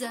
[0.00, 0.06] 大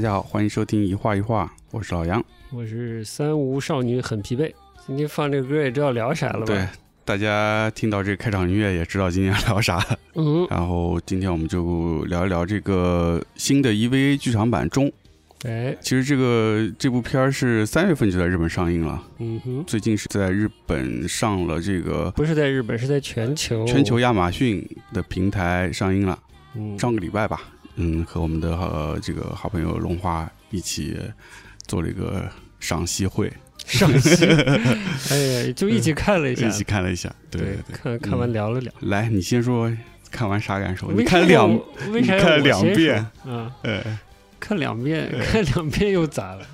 [0.00, 2.20] 家好，欢迎收听一画一画，我是老杨。
[2.50, 4.52] 我是三无少女很疲惫。
[4.84, 6.46] 今天放这个歌也知道聊啥了吧？
[6.46, 6.68] 对，
[7.06, 9.80] 大家听到这个开场音乐也知道今天要聊啥。
[10.16, 14.92] 嗯，然后今天我们就聊一聊这个新的 EVA 剧场版中。
[15.44, 23.64] 哎，其实这个这部片儿是三月份就在日本上映了，嗯哼，最近是在日本上了这个不是在日本，是在全球。
[23.66, 26.18] 全球亚马逊的平台上映了，
[26.56, 27.40] 嗯，上个礼拜吧。
[27.76, 30.98] 嗯，和我们的呃这个好朋友龙花一起
[31.68, 33.32] 做了一个赏析会，
[33.66, 34.24] 上戏。
[35.10, 37.12] 哎呀，就一起看了一下，一起看了一一下。
[37.30, 38.72] 对对对，看看完聊了聊。
[38.80, 39.70] 来，你先说
[40.10, 40.90] 看完啥感受？
[40.92, 43.52] 你看两要，为啥要看了两遍说啊？
[43.62, 43.98] 呃，
[44.40, 46.46] 看两遍，看两遍又咋了？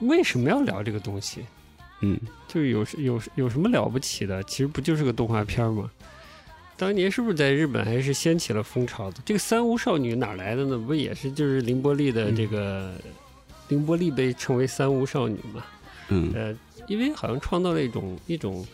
[0.00, 1.44] 为什么要聊这个东西？
[2.00, 2.16] 嗯
[2.46, 4.40] 就是有有有什么了不起的？
[4.44, 5.90] 其实不就是个动画片吗？
[6.76, 9.16] 当年是不是在日本还是掀起了风潮的？
[9.24, 10.78] 这个三无少女哪来的呢？
[10.78, 12.94] 不也是就是凌波丽的这个，
[13.66, 15.64] 凌波丽被称为三无少女嘛？
[16.08, 16.32] 嗯。
[16.34, 16.54] 呃，
[16.86, 18.66] 因为好像创造了一种一种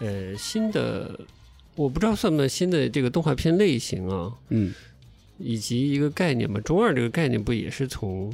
[0.00, 1.18] 呃新的，
[1.74, 4.72] 我不知道算不算新的这个动画片类型啊，嗯。
[5.38, 6.60] 以及一个概念嘛。
[6.60, 8.32] 中二这个概念不也是从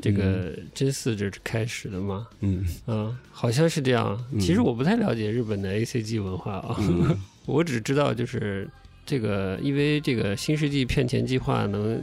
[0.00, 2.28] 这个真四这开始的吗？
[2.40, 2.64] 嗯。
[2.86, 4.22] 啊，好像是这样。
[4.32, 4.38] 嗯。
[4.38, 7.16] 其实我不太了解日本的 A C G 文化啊，嗯。
[7.46, 8.68] 我只知道就是
[9.04, 12.00] 这个，因为这个新世纪骗钱计划能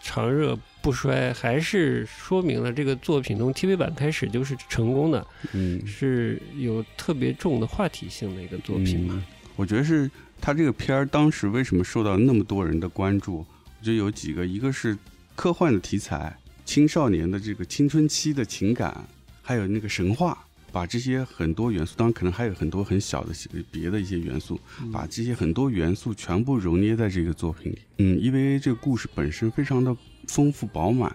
[0.00, 9.14] 长热不衰，还是说明了这个作品从 TV 版开始就是成功的，嗯，是有特别重的话题性的一个作品嘛。
[9.14, 9.24] 嗯
[9.56, 13.38] 我觉得是他这个片儿当时为什么受到那么多人的关注？
[13.38, 14.96] 我觉得有几个，一个是
[15.36, 16.34] 科幻的题材，
[16.64, 19.06] 青少年的这个青春期的情感，
[19.42, 20.46] 还有那个神话。
[20.72, 23.34] 把这些很多元素，当然可能还有很多很小的
[23.70, 24.58] 别的一些元素，
[24.92, 27.78] 把这些很多元素全部揉捏在这个作品里。
[27.98, 29.96] 嗯，因为这个故事本身非常的
[30.28, 31.14] 丰富饱满。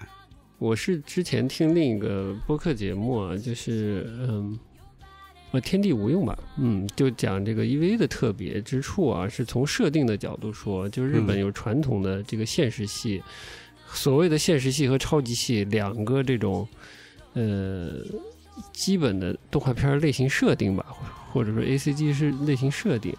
[0.58, 4.58] 我是之前听另一个播客节目啊，就是嗯，
[5.52, 13.22] 呃，天地无用吧，嗯，就讲这个 EVA 的特别之处啊，是从设定的角度说，就日本嗯有传统的这个现实系，
[13.88, 16.66] 所谓的现实系和超级系两个这种
[17.34, 17.98] 呃
[18.72, 20.86] 基本的动画片类型设定吧，
[21.32, 23.16] 或者说 ACG 是类型设定。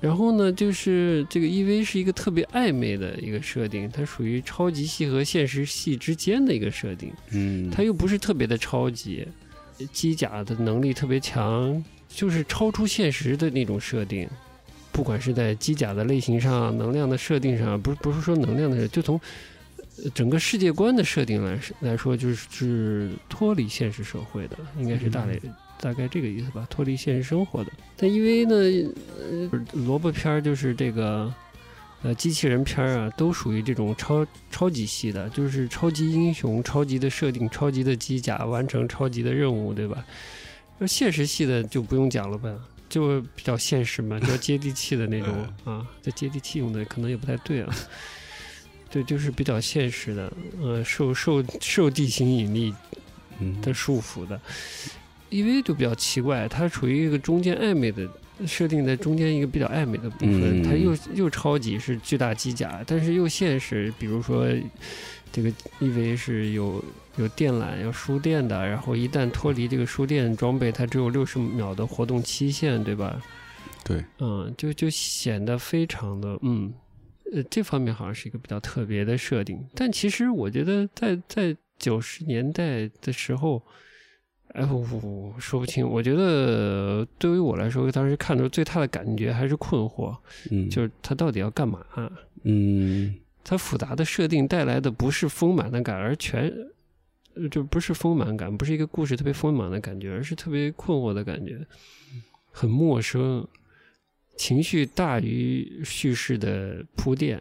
[0.00, 9.26] 然后呢，就是这个 EV 是一个特别暧昧的一个设定，它属于超级系和现实系之间的一个设定，嗯，它又不是特别的超级，
[9.92, 14.28] 机甲的能力特别强，就是超出现实的那种设定。
[14.92, 19.22] 不管是在机甲的类型上、能量的设定上，不是不是说能量的，就从呃
[20.14, 25.38] 整个世界观的设定来来说，就是是脱离现实社会的，应该是大概、
[25.80, 27.70] 大概这个意思吧，脱离现实生活的。
[27.96, 28.54] 但因为呢，
[29.50, 31.32] 呃，萝卜片儿就是这个。
[32.02, 40.04] 呃，机器人片儿啊，都属于这种超超级系的，就是超级英雄、超级的设定、超级的机甲，完成超级的任务，对吧？
[40.76, 42.54] 那现实系的就不用讲了吧，
[42.90, 45.34] 就比较现实嘛，比较接地气的那种
[45.64, 45.86] 啊。
[46.02, 47.74] 这接地气用的可能也不太对啊。
[48.94, 50.32] 对，就是比较现实的，
[50.62, 52.72] 呃，受受受地形引力
[53.40, 54.40] 嗯的束缚的。
[55.30, 58.08] EV 就比较奇怪，它处于一个中间暧昧的
[58.46, 64.46] 设定，在中间一个比较暧昧的部分，嗯它又又超级是巨大机甲，但是又现实，比如说
[65.32, 65.50] 这个
[65.80, 66.84] EV 是有
[67.16, 73.20] 有电缆要输电的，然后一旦脱离这个输电装备，它只有六十秒的活动期限，对吧？
[73.82, 76.72] 对，嗯，就就显得非常的嗯，
[77.32, 79.64] 呃，这方面好像是一个比较特别的设定。
[79.74, 83.62] 但其实我觉得在在九十年代的时候，
[84.48, 84.98] 哎，我我
[85.32, 85.88] 我说不清。
[85.88, 90.16] 我觉得对于我来说，当时看的时候最大的感觉还是困惑，
[90.50, 91.84] 嗯，就是他到底要干嘛？
[92.44, 96.52] 嗯它复杂的设定带来的不是丰满的感，而全。
[97.36, 101.66] 呃就不是丰满感，不是一个故事特别丰满的感觉，而是特别困惑的感觉，
[102.52, 103.44] 很陌生，
[104.36, 107.40] 情绪大于叙事的铺垫，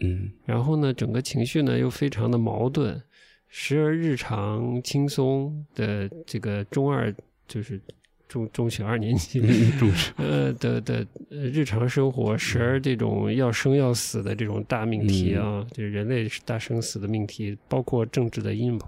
[0.00, 0.30] 嗯。
[0.44, 3.00] 然后呢，整个情绪呢又非常的矛盾，
[3.48, 7.14] 时而日常轻松的这个中二
[7.46, 7.80] 就是
[8.28, 18.80] 中中学二年级，嗯，重视， 呃的的呃日常生活，时而这种要生要死的这种大命题啊，就是人类大生死的命题，包括政治的阴谋、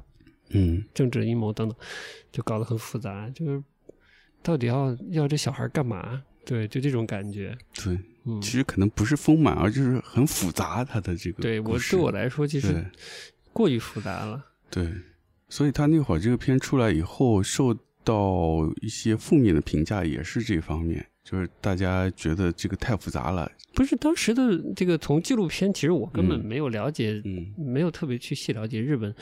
[0.51, 0.83] 嗯。
[0.95, 1.77] 政治的阴谋等等，
[2.33, 3.63] 就搞得很复杂，就是
[4.43, 6.23] 到底要要这小孩干嘛？
[6.45, 7.57] 对，就这种感觉。
[7.75, 10.85] 对，嗯，其实可能不是丰满，而就是很复杂。
[10.85, 12.85] 它的这个对我对我来说，其实
[13.53, 14.45] 过于复杂了。
[14.71, 14.93] 对，
[15.49, 23.51] 所以他那会儿这个片出来以后，受到一些负面的评价，也是这方面，就是大家觉得这个太复杂了。
[23.75, 24.43] 不是当时的
[24.77, 29.13] 这个从纪录片，其实我根本嗯没有了解，嗯没有特别去细了解日本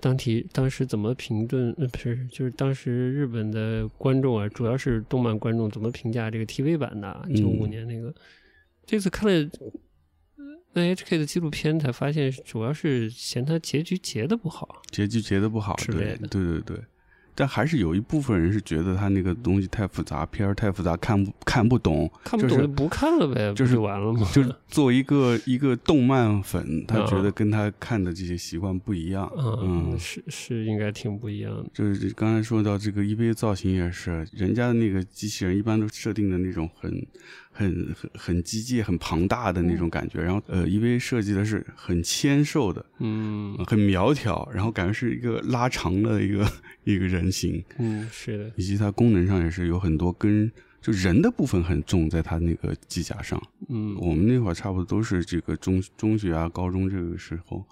[0.00, 8.14] 当题当时怎么评论，呃，不是，就是当时日本的观众啊，主要是动漫观众怎么评价这个 TV 版的九五年那个。
[8.84, 9.50] 这次看了
[10.74, 14.82] NHK 的纪录片，才发现主要是嫌它结局结的不好。
[14.90, 16.76] 结局结的不好，对之类的对对对。
[17.34, 24.28] 但还是有一部分人是觉得他那个东西太复杂，片儿太复杂，看不看不懂，看不懂就是不看了呗，就是就完了吗？
[24.32, 29.30] 就是作为一个一个动漫粉，他啊觉得跟他看的这些习惯不一样。
[29.36, 31.64] 嗯，嗯，是是应该挺不一样的。
[31.72, 37.06] 就是刚才说到这个 EVA 造型也是，人家的那个机器人一般都设定的那种很
[37.52, 43.56] 很很很机械、很庞大的那种感觉，然后呃，EVA 设计的是很纤瘦的、嗯。
[43.66, 46.50] 很苗条，然后感觉是一个拉长的一个
[46.84, 50.50] 一个人形，嗯，是的，以及它功能上也是有很多跟
[50.80, 53.40] 就人的部分很重，在它那个机甲上。
[53.68, 53.94] 嗯。
[54.00, 57.64] 我们那会儿差不多都是这个中中学啊、高中这个时候，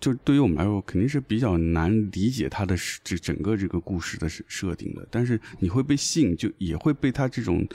[0.00, 7.66] 就对于我们来说肯定是比较难理解它的这整个这个故事的设设定的，但是你会被吸引，就也会被它这种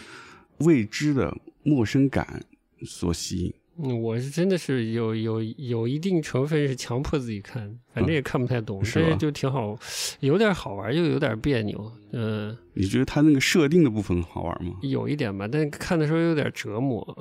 [0.59, 2.43] 未知的陌生感
[2.85, 3.53] 所吸引。
[3.75, 9.75] 嗯，我是真的是有有有一定成分是强迫自己看，反正也看不太懂，但是是就挺好，
[10.19, 14.75] 有点好玩，又有点别扭，嗯、你觉得它那个设定的部分好玩吗？
[14.83, 17.17] 有一点吧，但看的时候有点折磨。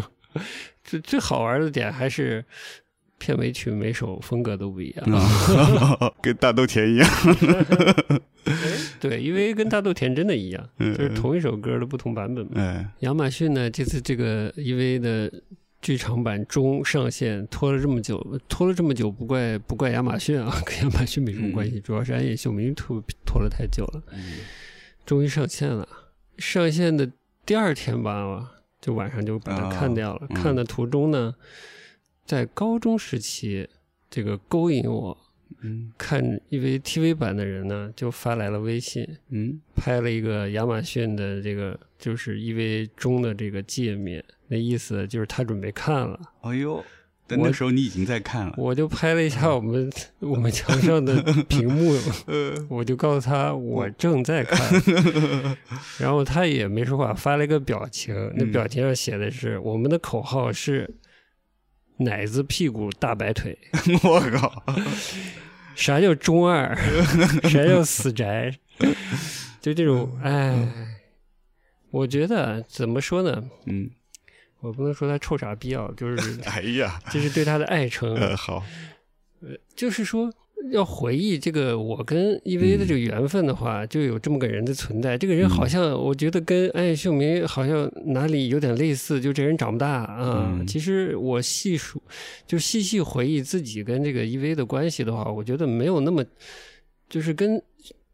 [0.84, 2.44] 最最好玩的点还是
[3.16, 7.08] 片尾曲每首风格都不一样，啊， 跟大豆田一样。
[9.00, 12.52] 对，因为跟大豆田真的一样，嗯就是同一首歌的不同版本嘛。
[12.56, 15.32] 嗯，亚马逊呢，这次这个 EV 的
[15.80, 24.02] 剧场版中上线拖了这么久，拖了这么久，不怪不怪亚马逊啊， 跟亚马逊没什么关系，主要是安野秀明拖拖了太久了，
[25.04, 25.88] 终于上线了。
[26.38, 27.10] 上线的
[27.44, 30.26] 第二天吧，就晚上就把它看掉了。
[30.34, 31.34] 看的途中呢，
[32.24, 33.68] 在高中时期，
[34.10, 35.16] 这个勾引我
[35.62, 35.92] 嗯。
[35.96, 39.60] 看 EV TV 版的人呢，就发来了微信，嗯。
[39.74, 46.82] 拍了一个亚马逊的这个就是 EV 中的这个界面，那意思就是他准备看了，哎呦，
[47.26, 48.54] 但那时候你已经在看了。
[48.56, 49.90] 我就拍了一下我们
[50.20, 51.92] 我们墙上的屏幕，
[52.26, 54.82] 呃 我就告诉他我正在看，
[55.98, 58.52] 然后他也没说话，发了一个表情，那嗯。
[58.52, 60.88] 表情上写的是我们的口号是
[61.98, 63.58] 奶子屁股大白腿，
[64.04, 64.62] 我靠！
[65.74, 66.74] 啥叫中二，
[67.44, 68.52] 啥叫死宅，
[69.60, 70.56] 就这种哎，
[71.90, 73.44] 我觉得怎么说呢？
[73.66, 73.90] 嗯，
[74.60, 78.14] 我不能说他臭傻逼啊，就是 哎呀，这是对他的爱称。
[78.14, 78.64] 啊，呃，好，
[79.74, 80.32] 就是说
[80.70, 85.16] 要回忆这个我跟 EVA 的这个缘分的话，就有这么个人的存在。
[85.16, 90.48] 这个人好像我觉得跟安野秀明好像哪里有点类似，就这人长不大啊。
[90.52, 92.02] 嗯其实我细数，
[92.46, 96.24] 就细细回忆自己跟这个 EVA 的关系的话，我觉得没有那么，
[97.08, 97.62] 就是跟。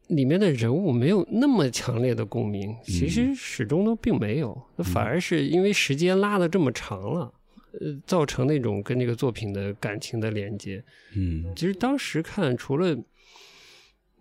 [0.09, 7.33] 里面的人物没有那么强烈的共鸣，其实始终都并没有，那反而是因为时间拉的这么长了，
[7.81, 10.83] 呃，造成那种跟这个作品的感情的连接。
[11.15, 11.53] 嗯。
[11.57, 12.97] 其实当时看，除了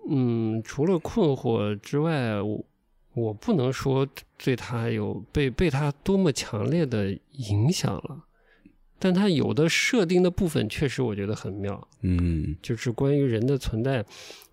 [0.10, 2.66] 嗯，除了困惑之外，我
[3.14, 4.08] 我不能说
[4.44, 8.26] 对他有被被他多么强烈的影响了，
[8.98, 12.56] 但他有的设定的部分确实我觉得很妙，嗯。
[12.62, 14.04] 就是关于人的存在，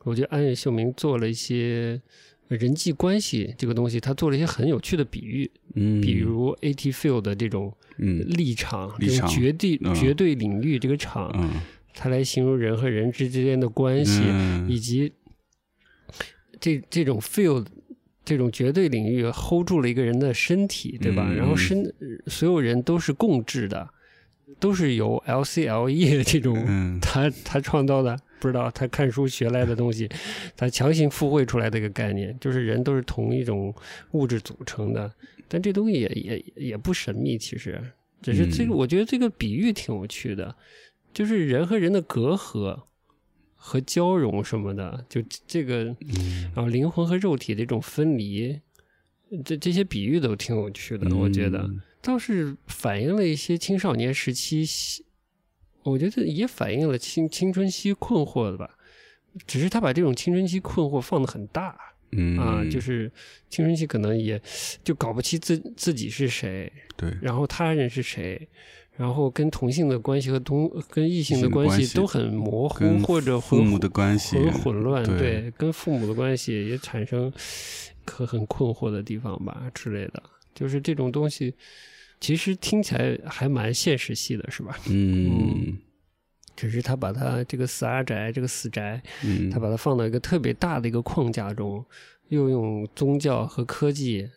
[0.04, 2.00] 我觉得安野秀明做了一些
[2.48, 8.20] 人际关系这个东西，他做了一些很有趣的比喻，嗯，比如 AT Field 的这种嗯。
[8.26, 9.94] 立场，这种立场绝对嗯。
[9.94, 11.50] 绝对领域这个场，嗯。
[11.94, 14.68] 它来形容人和人之间的关系，嗯。
[14.70, 15.12] 以及
[16.60, 17.66] 这这种 field
[18.24, 21.26] 这种绝对领域 hold 住了一个人的身体，对吧？
[21.28, 21.92] 嗯然后身
[22.26, 23.88] 所有人都是共治的，
[24.60, 26.98] 都是由 LCLE 这种嗯。
[27.00, 30.08] 他他创造的，不知道他看书学来的东西，
[30.56, 33.74] 他强行附会出来的一个概念，就是人都是同一种
[34.12, 35.12] 物质组成的。
[35.48, 37.80] 但这东西也也也不神秘，其实
[38.20, 40.54] 只是这个，嗯我觉得这个比喻挺有趣的，
[41.12, 42.82] 就是人和人的隔阂
[43.54, 48.60] 和交融什么的，就这个，嗯然后灵魂和肉体的这种分离，
[49.44, 51.60] 这这些比喻都挺有趣的，我觉得。
[51.60, 54.64] 嗯倒是反映了一些青少年时期，
[55.88, 58.70] 我觉得也反映了青青春期困惑的吧。
[59.46, 61.78] 只是他把这种青春期困惑放得很大，
[62.10, 62.36] 嗯。
[62.38, 63.10] 啊，就是
[63.48, 64.40] 青春期可能也
[64.82, 68.48] 就搞不清自自己是谁，对，然后他人是谁，
[68.96, 77.32] 然后跟同性的关系和同跟异性的关系系都很模糊或者很父母的关系很混乱，对对，跟父母的关系也产生
[78.04, 80.20] 可很困惑的地方吧之类的，
[80.52, 81.54] 就是这种东西，
[82.20, 84.78] 其实听起来还蛮现实系的，是吧？
[84.88, 85.78] 嗯
[86.56, 91.84] 只是他把他这个死阿宅，这个死宅，嗯，他把它放到一个特别大的一个框架中，
[92.30, 94.28] 又用宗教和科技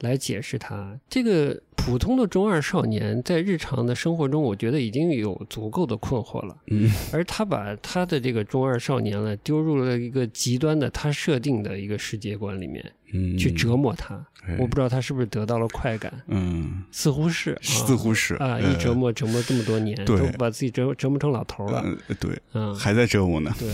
[0.00, 0.98] 来解释它。
[1.08, 6.90] 这个普通的中二少年在日常的生活中，我觉得已经有足够的困惑了，嗯。
[7.12, 13.36] 而他把他的这个中二少年呢，丢入了一个极端的他设定的一个世界观里面嗯。
[13.36, 14.14] 去折磨他。
[14.46, 14.56] 哎。
[14.58, 17.58] 我不知道他是不是得到了快感，嗯，似乎是，啊。
[17.62, 21.84] 似乎是啊，呃一折磨折磨这么多年，都把自己折折磨成老头了。
[22.08, 23.52] 呃对，嗯，还在折磨呢。
[23.58, 23.68] 对，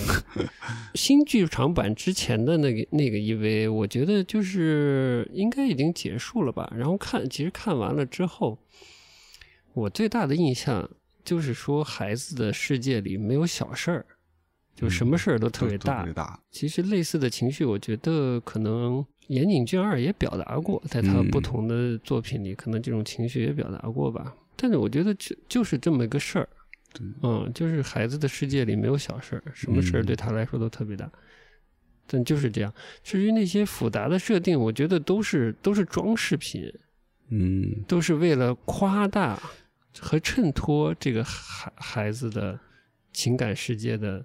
[0.94, 6.72] 新剧场版之前的那个那个 EV，我觉得就是应该已经结束了吧。
[6.76, 8.58] 然后看，其实看完了之后，
[9.72, 10.88] 我最大的印象
[11.24, 14.06] 就是说，孩子的世界里没有小事儿，
[14.74, 16.00] 就什么事儿都特别大。
[16.00, 24.36] 特别大，其实类似的情绪，我觉得可能岩井俊二也表达过，在他嗯不同的作品里，可能这种情绪也表达过吧。
[24.54, 26.48] 但是我觉得就就是这么一个事儿，
[27.22, 31.10] 嗯，就是孩子的世界里没有小事儿，什么事儿嗯对他来说都特别大。
[32.06, 32.72] 但就是这样。
[33.02, 36.72] 至于那些复杂的设定，我觉得都是都是装饰品，
[37.28, 39.40] 嗯都是为了夸大
[39.98, 42.58] 和衬托这个孩孩子的
[43.12, 44.24] 情感世界的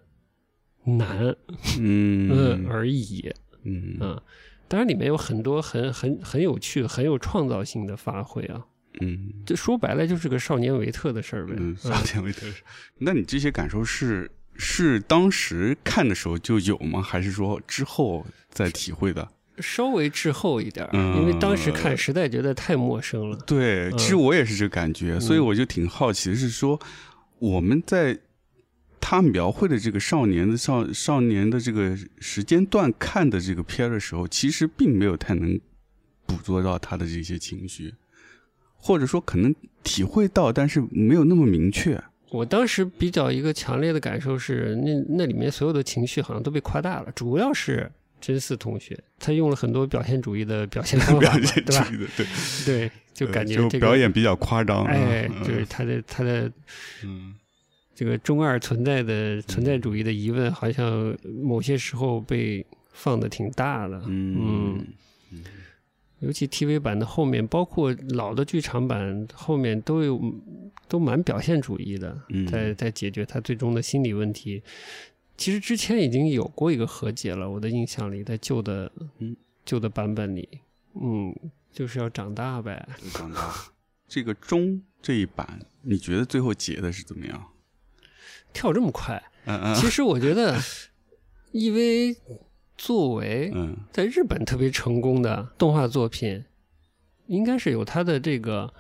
[0.84, 1.36] 难，
[1.80, 3.32] 嗯 嗯而已。
[3.64, 4.22] 嗯啊，
[4.68, 8.66] 当然里面有很多很很很有趣、很有创造性的发挥啊。
[9.00, 11.54] 嗯这说白了就是个少年维特的事儿呗。
[11.58, 12.64] 嗯，嗯少年维特是。
[12.98, 17.02] 那你这些感受是是当时看的时候就有吗？
[17.02, 19.28] 还是说之后再体会的？
[19.62, 23.38] 稍微滞后一点，嗯因为当时看实在觉得太陌生了。
[23.46, 26.80] 对，其实嗯我也是这个感觉，所以我就挺好奇，是说
[27.40, 28.18] 我们在
[29.00, 35.60] 他描绘的这个少年的少少年的这个时间段看的这个片儿的时候，其实并没有太能
[36.26, 37.94] 捕捉到他的这些情绪，
[38.76, 39.54] 或者说可能
[39.84, 42.02] 体会到，但是没有那么明确。
[42.30, 47.92] 我当时比较一个强烈的感受是，那那里面所有的情绪好像都被夸大了，主要是
[48.22, 51.84] 真嗣同学，他用了很多表现主义的表现方法 对吧？
[51.84, 52.26] 现主义的，对，
[52.66, 56.50] 对，就感觉这个表演比较夸张，哎，嗯就是他的他的
[57.04, 57.36] 嗯
[57.94, 64.02] 这个中二存在的存在主义的疑问，好像某些时候被放的挺大的。
[64.06, 64.86] 嗯
[66.20, 70.22] 尤其 TV 版的后面，包括老的剧场版后面都有
[70.88, 74.62] 都蛮表现主义的，嗯在在解决他最终的心理问题。
[75.42, 80.48] 其实之前已经有过一个和解了，我的印象里，在旧的嗯旧的版本里，
[80.94, 81.36] 嗯，
[81.74, 82.88] 就是要长大呗。
[83.12, 83.52] 长大。
[84.08, 87.44] 这个中这一版，你觉得最后结的是怎么样？
[88.54, 90.60] 跳这么快，嗯嗯其实我觉得，
[91.54, 92.16] EV
[92.78, 96.46] 作为嗯在日本特别成功的动画作品，
[97.26, 98.72] 应该是有它的这个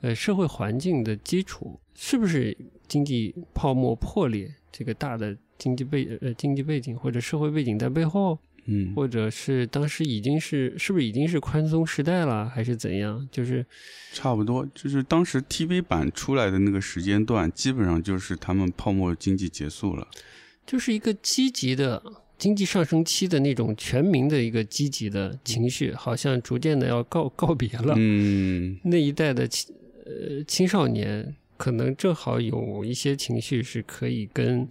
[0.00, 2.58] 呃社会环境的基础，是不是
[2.88, 13.28] 经济泡沫破裂这个大的经济背呃经济背景或者社会背景在背后，嗯或者是当时已经是是不是已经是宽松时代了，还是怎样？
[13.32, 13.64] 就是
[14.12, 20.06] 差不多，就是当时 TV 版出来的那个时间段，基本上就是他们泡沫经济结束了。
[20.66, 22.02] 就是一个积极的
[22.36, 27.94] 经济上升期的那种全民的一个积极的情绪，好像逐渐的要告告别了。
[27.96, 29.74] 嗯那一代的青
[30.04, 34.68] 呃青少年，可能正好有一些情绪是可以跟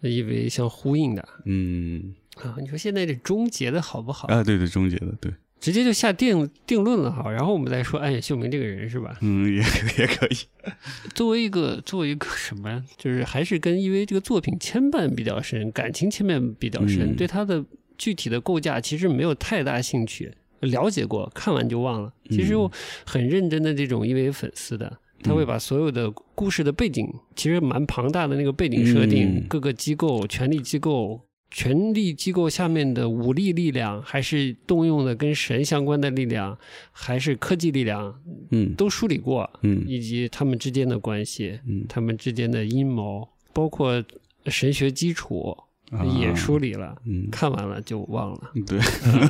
[0.00, 2.56] 因为相呼应的嗯啊。
[2.60, 4.28] 你说现在这终结的好不好？
[4.28, 7.30] 啊，对对，终结的，对，直接就下定定论了哈。
[7.30, 9.16] 然后我们再说安野秀明这个人是吧？
[9.20, 9.58] 嗯，也
[9.98, 10.36] 也可以。
[11.14, 17.64] 作为一个作为一个什么呀，就是还是跟因为这个作品牵绊比较深，感情牵绊比较深，嗯对他的
[17.96, 22.12] 具体的构架其实没有太大兴趣，了解过，看完就忘了。
[22.30, 22.70] 其实我
[23.04, 24.98] 很认真的这种因为粉丝的。
[25.22, 31.20] 他会把所有的故事的背景，其实蛮庞大的那个背景设定，嗯各个机构、权力机构、
[31.50, 36.56] 权力机构下面的武力力量，还是动用的跟神相关的力量，
[36.92, 38.14] 还是科技力量，
[38.50, 39.50] 嗯都梳理过。
[39.62, 44.04] 嗯以及他们之间的关系，嗯他们之间的阴谋，包括
[44.46, 45.56] 神学基础
[45.90, 48.52] 啊也梳理了，嗯，看完了就忘了。
[48.66, 48.78] 对，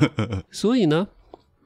[0.50, 1.08] 所以呢，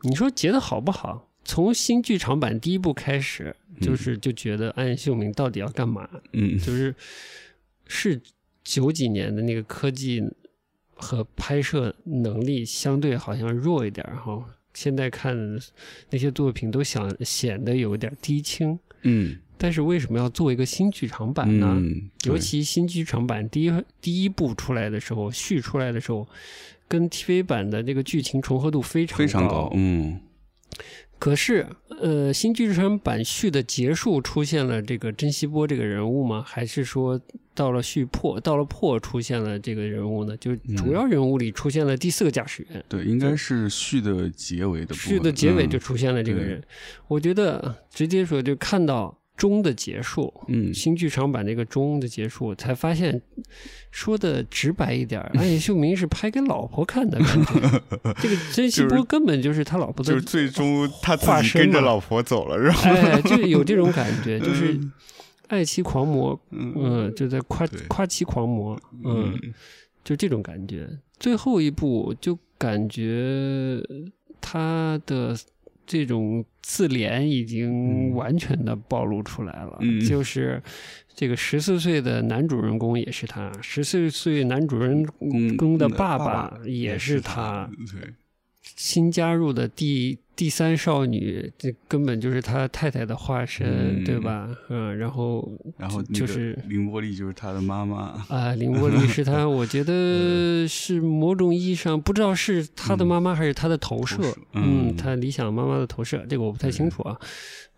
[0.03, 1.29] 你说结的好不好？
[1.45, 6.09] 从新剧场版第一部开始，就是就觉得安野秀明到底要干嘛？
[6.33, 6.95] 嗯就是
[7.87, 8.21] 是
[8.65, 10.23] 九几年的那个科技
[10.95, 14.45] 和拍摄能力相对好像弱一点儿哈。
[14.75, 15.37] 现在看
[16.11, 21.77] 那些作品都想显得有点低清，嗯但是为什么要做一个新剧场版呢？
[21.79, 26.27] 嗯，尤其新剧场版第一第一部出来的时候，续出来的时候，
[26.89, 30.19] 跟 TV 版的那个剧情重合度非常非常高，嗯
[31.23, 31.65] 可是，
[32.01, 36.43] 呃，新剧场版续的结束出现了这个珍惜波这个人物吗？
[36.45, 37.21] 还是说
[37.55, 40.37] 到了续破，到了破出现了这个人物呢？
[40.39, 46.63] 就主要人物里出现了第四个驾驶员，对，应该是续的结尾的部分续的结尾就嗯出现了这个对人。
[47.07, 50.73] 我觉得直接说就看到钟的结束，嗯。
[50.73, 53.21] 新剧场版那个钟的结束，才发现
[53.91, 57.83] 说的直白一点儿，安野 秀明是拍给老婆看的感觉。
[58.21, 64.79] 这个珍惜波根本就是他老婆的就是最终他自己跟着老婆走了，然后哎，就有这种感觉， 就是
[65.49, 66.73] 爱妻狂魔，嗯。
[66.77, 69.39] 嗯，就在夸夸妻狂魔，嗯，
[70.05, 70.89] 就这种感觉。
[71.19, 73.81] 最后一部就感觉
[74.41, 75.37] 他的
[75.87, 80.01] 这种自怜已经完全的暴露出来了，嗯。
[80.01, 80.63] 就是
[81.15, 87.69] 这个十四岁的男主人公也是他，十四岁男主人公公的爸爸也是他
[88.63, 94.05] 新加入的第第三少女，这根本就是他太太的化身，嗯。
[94.05, 94.49] 对吧？
[94.69, 104.17] 嗯，然后然后就是凌波丽就是他的妈妈，啊，林波丽是他， 我觉得是某种意义上不知道是他的妈妈还是他的投射，
[104.55, 104.97] 嗯。
[104.97, 107.19] 他理想妈妈的投射，这个我不太清楚啊，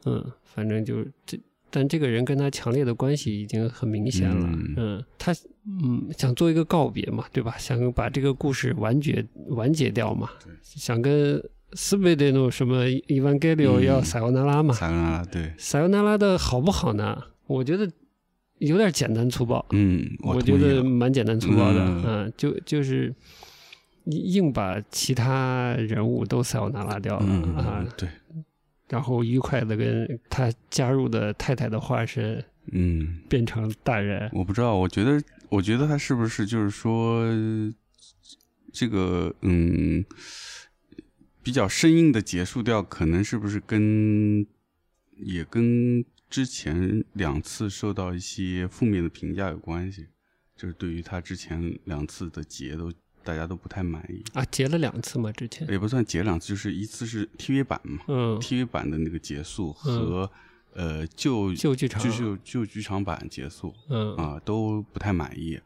[0.04, 1.38] 嗯，反正就这。
[1.76, 5.32] 但这个人跟他强烈的关系已经很明显了，嗯嗯，他
[5.66, 7.56] 嗯想做一个告别嘛，对吧？
[7.58, 10.30] 想把这个故事完结完结掉嘛，
[10.62, 17.20] 想跟斯贝德诺什么伊万盖里奥嗯要塞奥纳拉嘛，塞奥纳拉，对，塞奥纳拉的好不好呢？
[17.48, 17.90] 我觉得
[18.58, 23.12] 有点简单粗暴，嗯，我觉得蛮简单粗暴的，嗯嗯，就就是
[24.04, 28.08] 硬把其他人物都塞奥纳拉掉了、嗯啊，对，
[28.88, 37.24] 然后愉快的跟他加入的太太的化身嗯，变成大人，我不知道，我觉得，我觉得他是不是就是说，
[38.72, 40.04] 这个嗯，
[41.42, 44.46] 比较生硬的结束掉，可能是不是跟
[45.16, 50.06] 也跟之前两次受到一些负面的评价有关系？
[50.56, 52.90] 就是对于他之前两次的结都
[53.24, 60.30] 大家都不太满意，啊，结了两次嘛，之前，也不算结两次，就是一次是 TV 版嘛、嗯，t v 版的那个结束和、
[60.74, 62.02] 呃旧旧剧场。
[62.02, 64.14] 就是旧剧场版结束，嗯。
[64.16, 65.58] 啊、都不太满意。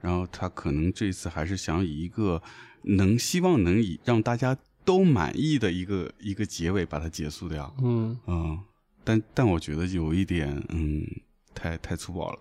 [0.00, 2.42] 然后他可能这次还是想以一个
[2.82, 7.74] 能希望能以让大家都满意的一个一个结尾把它结束掉。
[7.82, 8.58] 嗯，嗯，
[9.02, 11.02] 但但我觉得有一点嗯
[11.54, 12.38] 太太粗暴了。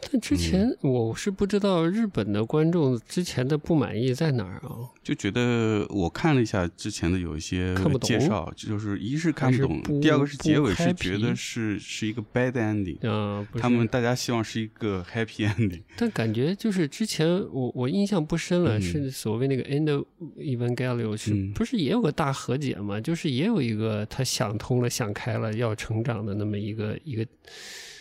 [0.00, 4.76] 但之前嗯我是不知道日本的观众之前的不满意在哪儿啊？
[5.02, 15.82] 就觉得我看了一下之前的有一些看不懂介绍，就是一是看不懂，不第二个是结尾是觉得是是一个 bad ending，啊，他们大家希望是一个 happy ending。
[15.96, 20.04] 但感觉就是之前我我印象不深了，嗯是所谓那个 End of
[20.38, 23.00] Evangelion 是、嗯不是也有个大和解嘛？
[23.00, 27.26] 就是也有一个他想通了、想开了要成长的那么一个一个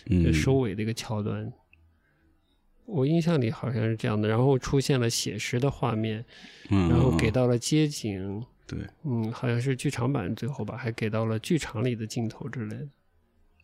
[0.10, 1.52] 嗯，收尾的一个桥段。
[2.86, 6.24] 我印象里好像是这样的，然后出现了写实的画面，
[6.70, 12.88] 嗯，然后给嗯到了街景，对嗯，好像是剧场版最后吧，还给到了剧场里的镜头之类的。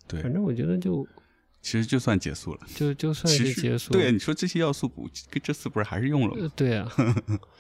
[0.08, 1.08] 对反，正我觉得就
[1.62, 2.60] 其实就算结束了。
[2.76, 4.92] 就就 算是结束，对，你说这些要素
[5.44, 6.42] 这次不是还是用了吗？
[6.42, 6.92] 呃对啊，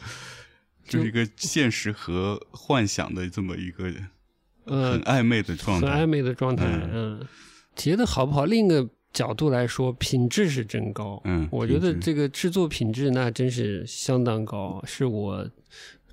[0.88, 3.93] 就是一个现实和幻想的这么一个
[4.65, 6.08] 呃很，暧昧的状态很暧。
[6.08, 7.28] 昧的状态，嗯嗯，
[7.76, 8.45] 结的好不好？
[8.45, 15.50] 另一个角度来说，品质是真高，嗯我觉得这个制作品质那真是相当高，是我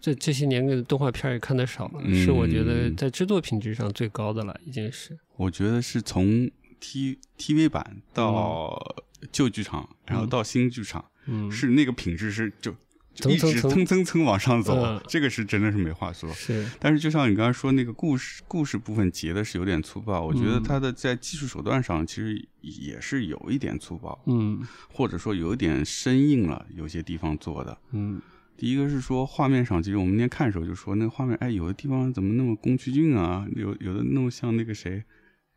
[0.00, 2.96] 这这些年的动画片也看的少了，是我觉得嗯。
[2.96, 8.96] 在制作品质上最高的了，已经是，我觉得是从 T TV 版到
[9.30, 12.78] 旧剧场，然后到新剧场，嗯，是那个品质是就就
[13.26, 14.24] 一直蹭蹭蹭。
[14.24, 15.00] 往上走，嗯。
[15.09, 16.33] 这个是真的是没话说。
[16.33, 20.62] 是，但是就像你刚才说那个故事故事部分截的是有点粗暴，我觉得嗯。
[20.62, 24.61] 它的在技术手段上其实也是有一点粗暴，嗯。
[24.92, 27.78] 或者说有一点生硬了，有些地方做的。
[27.92, 28.20] 嗯。
[28.57, 35.02] 第一个是说画面上，其实我们那天看的时候就说那个画面，哎，有的地方怎么那么宫崎骏啊，有有的那么像那个谁，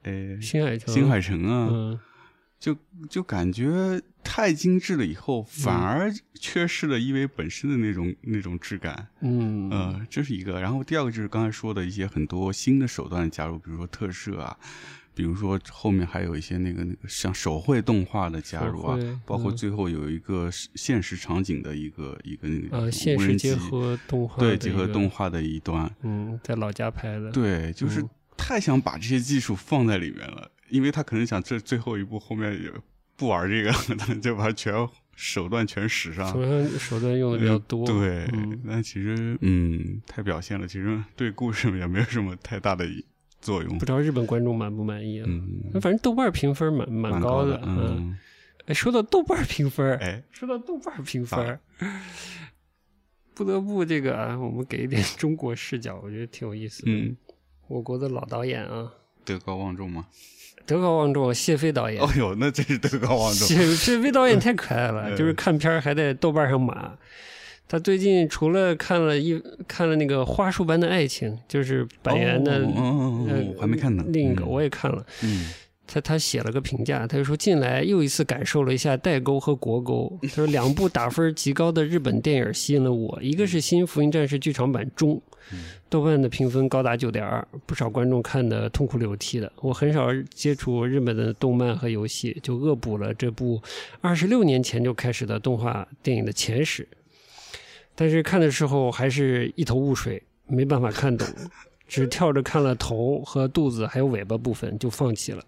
[0.04, 2.00] 哎，新海诚，新海诚啊，嗯
[2.62, 2.78] 就
[3.10, 9.08] 就感觉太精致了，以后反而缺失了因为本身的那种那种质感。
[9.22, 9.68] 嗯。
[9.72, 10.62] 呃，这是一个。
[10.62, 14.56] 然后第二个就是刚才说的一些很多新的手段的加入，比如说特摄啊，
[15.16, 18.96] 比如说后面还有一些那个那个像手绘动画的加入啊，
[19.26, 19.58] 包括嗯。
[19.58, 28.10] 最后有一个现实场景的一个一个那个呃，无现实结合动画对结合动，画的一端，嗯，在老家拍的，对，就是嗯。
[28.38, 32.72] 太想把这些技术放在里面了，因为他可能想这最后一步后面也
[33.16, 34.74] 不玩这个， 他就把全
[35.16, 36.28] 手段全使上。
[36.32, 42.86] 手段手段用的比较多，对，嗯，但其实嗯，太表现了，其实对故事也没有什么太大的
[43.40, 43.86] 作用不。
[43.86, 45.26] 知道日本观众满不满意啊？
[45.28, 47.78] 嗯，反正豆瓣评分蛮蛮蛮高的，嗯。
[47.78, 48.18] 嗯，
[48.68, 51.60] 哎，说到豆瓣评分，哎，说到豆瓣评分，
[53.34, 56.92] 不得不这个啊，我们给一点中国视角，我觉得挺有意思的。
[56.92, 57.16] 嗯，
[57.68, 58.92] 我国的老导演啊，
[59.26, 60.08] 德高望重吗？
[60.66, 62.10] 德高望重，谢飞导演哦。
[62.18, 63.48] 呦，那真是德高望重。
[63.48, 66.94] 谢谢飞导演太可爱了， 嗯就是看片儿还在豆瓣上码。
[67.68, 74.04] 他最近除了看了一看了那个《花束般的爱情》，就是板垣的、哦哦哦呃哦我还没看呢。
[74.10, 75.48] 另一个嗯我也看了，嗯
[75.88, 80.20] 他他写了个评价，他就说近来又一次感受了一下代沟和国沟。
[80.24, 85.22] 他说两部打分极高的日本电影吸引了我，一个是《新福音战士》剧场版中，
[85.90, 89.52] 豆瓣的评分高达九点二，不少观众看得痛哭流涕的。
[89.58, 93.62] 我很少接触日本的动漫和游戏，就恶补了这部
[94.00, 96.88] 二十六年前就开始的动画电影的前史，
[97.96, 101.28] 但是看的时候还是一头雾水，没办法看懂。
[101.88, 105.44] 只跳着看了头和肚子还有尾巴部分就放弃了。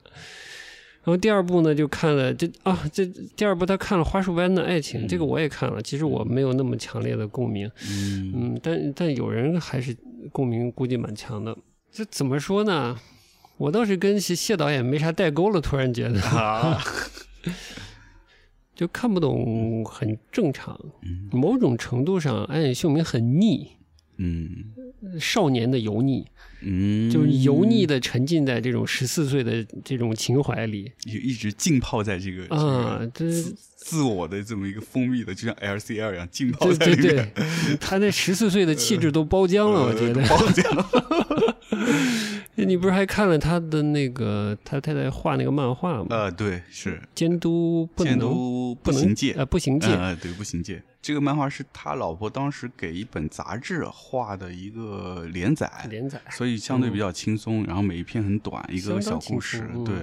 [1.06, 8.32] 然后第二部呢，就看了这啊，这第二部他看了《花束般的爱情》，这个我也看了，其实我没有那么强烈的共鸣，嗯。
[8.34, 9.94] 嗯，但但有人还是
[10.32, 11.58] 共鸣估计蛮强的。
[11.92, 12.98] 这怎么说呢？
[13.58, 16.22] 我倒是跟谢谢导演没啥代沟了，突然觉得。
[16.22, 16.82] 啊，
[18.74, 20.80] 就看不懂，很正常。
[21.02, 21.30] 嗯。
[21.32, 23.72] 某种程度上，安野秀明很腻，
[24.18, 24.74] 嗯
[25.20, 26.26] 少年的油腻，
[26.62, 37.32] 嗯，就是油腻的沉浸在这种十四岁的这种情怀里就一直浸泡在这个啊，这这个自自我的这么一个封闭的，就像 LCL 一样浸泡对在对对里面。，
[37.82, 40.22] 他那十四岁的气质都包浆了，我 觉得。
[40.22, 41.54] 呃包浆
[42.56, 46.08] 你不是还看了他的那个他太太画那个漫画吗？
[46.10, 49.88] 呃，对，是监督不监能督不能行戒呃，不行戒。
[49.88, 50.82] 呃，对，不行戒。
[51.02, 59.96] 这个漫画是他老婆当时给一本杂志画的一个连载，连载所以相对比较轻松，然后每一篇很短，一个小故事，嗯对，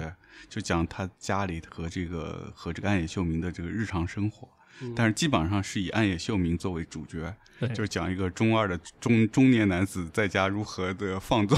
[0.47, 4.47] 就讲他家里和这个和这个暗野秀明的这个日常生活。
[4.81, 4.93] 嗯。
[4.95, 7.69] 但是基本上是以暗野秀明作为主角，对。
[7.69, 11.57] 就是讲一个中二的中中年男子在家如何的放纵。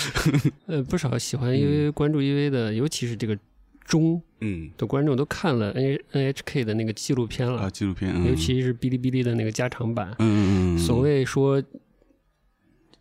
[0.66, 3.38] 呃，不少喜欢 EV、关注 EV 的，尤其是这个
[3.84, 4.70] 中嗯。
[4.76, 8.26] 的观众都看了 N NHK 的那个纪录片了，啊，纪录片，嗯。
[8.26, 10.14] 尤其是哔哩哔哩的那个加长版。
[10.18, 11.62] 嗯嗯嗯，所谓说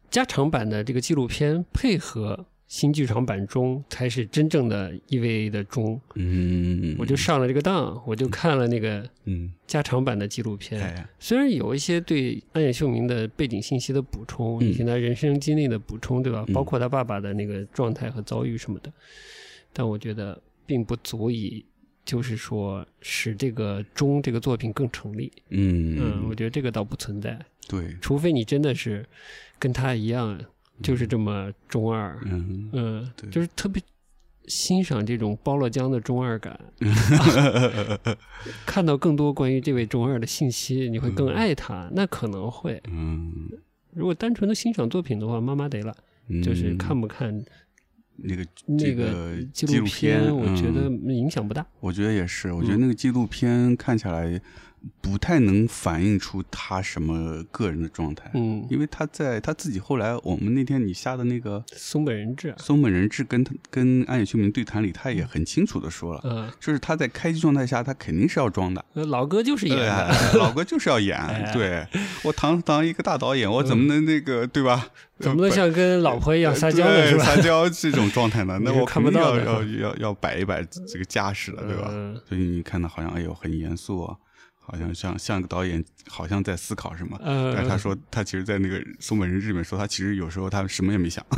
[0.09, 6.01] 加长版的这个纪录片配合新剧场版中，才是真正的 EVA 的中。
[6.15, 10.81] 嗯，我就上了这个当，我就看了那个嗯，加长版的纪录片。
[10.81, 14.65] 哎，虽然有一些对安野秀明的背景信息的补充，嗯。
[14.67, 16.43] 以及他人生经历的补充，对吧？
[16.47, 16.53] 嗯。
[16.53, 18.91] 包括他爸爸的那个状态和遭遇什么的，
[19.71, 21.63] 但我觉得并不足以，
[22.03, 25.31] 就是说使这个中这个作品更成立。
[25.49, 25.95] 嗯。
[25.99, 29.05] 嗯，我觉得这个倒不存在，对，除非你真的是
[29.59, 30.43] 跟他一样，
[30.81, 32.19] 就是这么中二。
[32.25, 33.81] 嗯就是特别
[34.47, 36.59] 欣赏这种包了浆的中二感。
[38.65, 41.89] 看到更多关于这位中二的信息，你会更爱他。
[41.93, 43.49] 那可能会，嗯，
[43.93, 45.95] 如果单纯的欣赏作品的话，妈妈得了，
[46.27, 47.33] 嗯就是看不看
[48.17, 51.65] 那个那个纪纪录片，我觉得嗯影响不大。
[51.79, 54.39] 我觉得也是，我觉得嗯那个纪录片看起来
[55.01, 68.83] 不太能反映出他什么个人的状态，嗯，因为他在他自己后来，我们那天你下的那个松本人志啊，松本人志跟他跟安野秀明对谈里，他也很清楚的说了，嗯，就是他在开机状态下，他肯定是要装的。
[68.93, 69.77] 呃老哥就是演
[70.37, 71.85] 老哥就是要演， 哎对
[72.23, 74.89] 我堂堂一个大导演，我怎么能那个对吧？
[75.19, 76.95] 怎么能像跟老婆一样撒娇呢？
[76.95, 77.23] 对是吧？
[77.23, 78.59] 撒娇这种状态呢？
[78.63, 81.87] 那我看不到要要要摆一摆这个架势了，对吧？
[81.91, 84.17] 嗯所以你看他好像哎呦很严肃啊，
[84.65, 87.19] 好像像像个导演，好像在思考什么。
[87.23, 91.23] 嗯但是他说，他其实，在那个松本人志里面说，他其实有时候他什么也没想。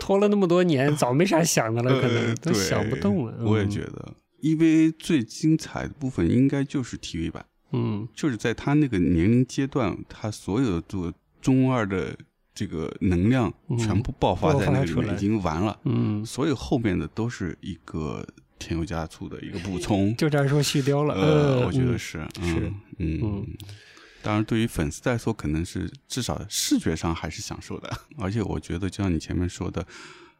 [0.00, 3.34] 拖了那么多年，早没啥想的了，可能呃，都想不动了。
[3.44, 12.16] 我也嗯觉得，EVA 最精彩的部分应该就是 TV 版，嗯就是在他那个年龄阶段，他所有的做中二的
[12.54, 15.76] 这个能量嗯全部爆发在那个里面，已经完了。
[15.84, 18.24] 嗯，所有后面的都是一个
[18.58, 20.14] 添油加醋的一个补充。
[20.18, 21.14] 就这样说续貂了。
[21.14, 23.46] 呃，嗯我觉得嗯是，嗯嗯。
[24.22, 27.88] 当然，对于粉丝来说，可能是至少视觉上还是享受的。
[28.18, 29.86] 而且我觉得，就像你前面说的，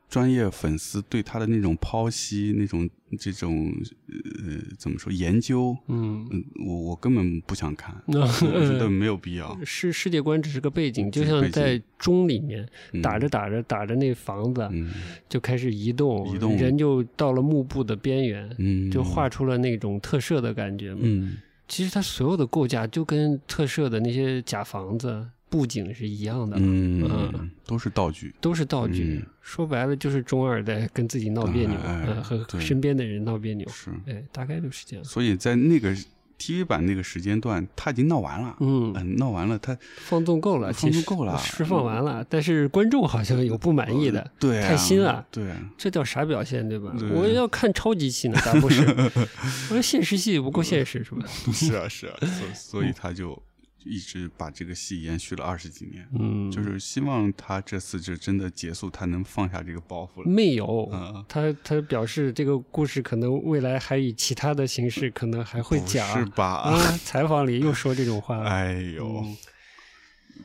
[0.09, 2.89] 专业粉丝对他的那种剖析、那种
[3.19, 3.73] 这种
[4.09, 8.27] 呃怎么说研究，嗯，嗯，我我根本不想看，那 我
[8.61, 9.59] 觉得没有必要。
[9.65, 13.03] 世世界观只是个背景，就像在钟里面嗯。
[13.03, 14.93] 打着打着打着那房子嗯。
[15.29, 16.57] 就开始移动，移动。
[16.57, 21.01] 人就到了幕布的边缘，嗯，就画出了那种特摄的感觉嘛。
[21.03, 21.37] 嗯。
[21.69, 28.35] 其实它所有的构架就跟特摄的那些假房子、布景是一样的，嗯嗯都是道具。
[28.41, 29.21] 都是道具。
[29.23, 33.69] 嗯说白了就是中二在跟自己闹别扭，哎呃和身边的人闹别扭。
[33.69, 35.05] 是，哎，大概就是这样。
[35.05, 35.97] 所以在那个
[36.37, 38.57] TV 版那个时间段，他已经闹完了。
[38.59, 46.93] 嗯，嗯，闹完了，他放纵够了，放纵够了 释放完了，但是观众好像有不满意的，对啊太新了对啊，这叫啥表现，对吧？
[46.99, 48.83] 对我要看超级戏呢，咋不是？
[49.71, 51.25] 我说现实戏不够现实，是吧？
[51.55, 53.41] 是啊，是啊，所所以他就
[53.87, 60.29] 一直把这个戏延续了二十几年，嗯，就是希望他这次就真的结束，他能放下这个包袱了。
[60.29, 60.89] 没有。
[60.93, 66.45] 嗯，他他表示这个故事可能未来还以其他的形式可能还会讲是吧？
[66.63, 68.45] 啊，采访里又说这种话了。
[68.51, 69.37] 哎呦，嗯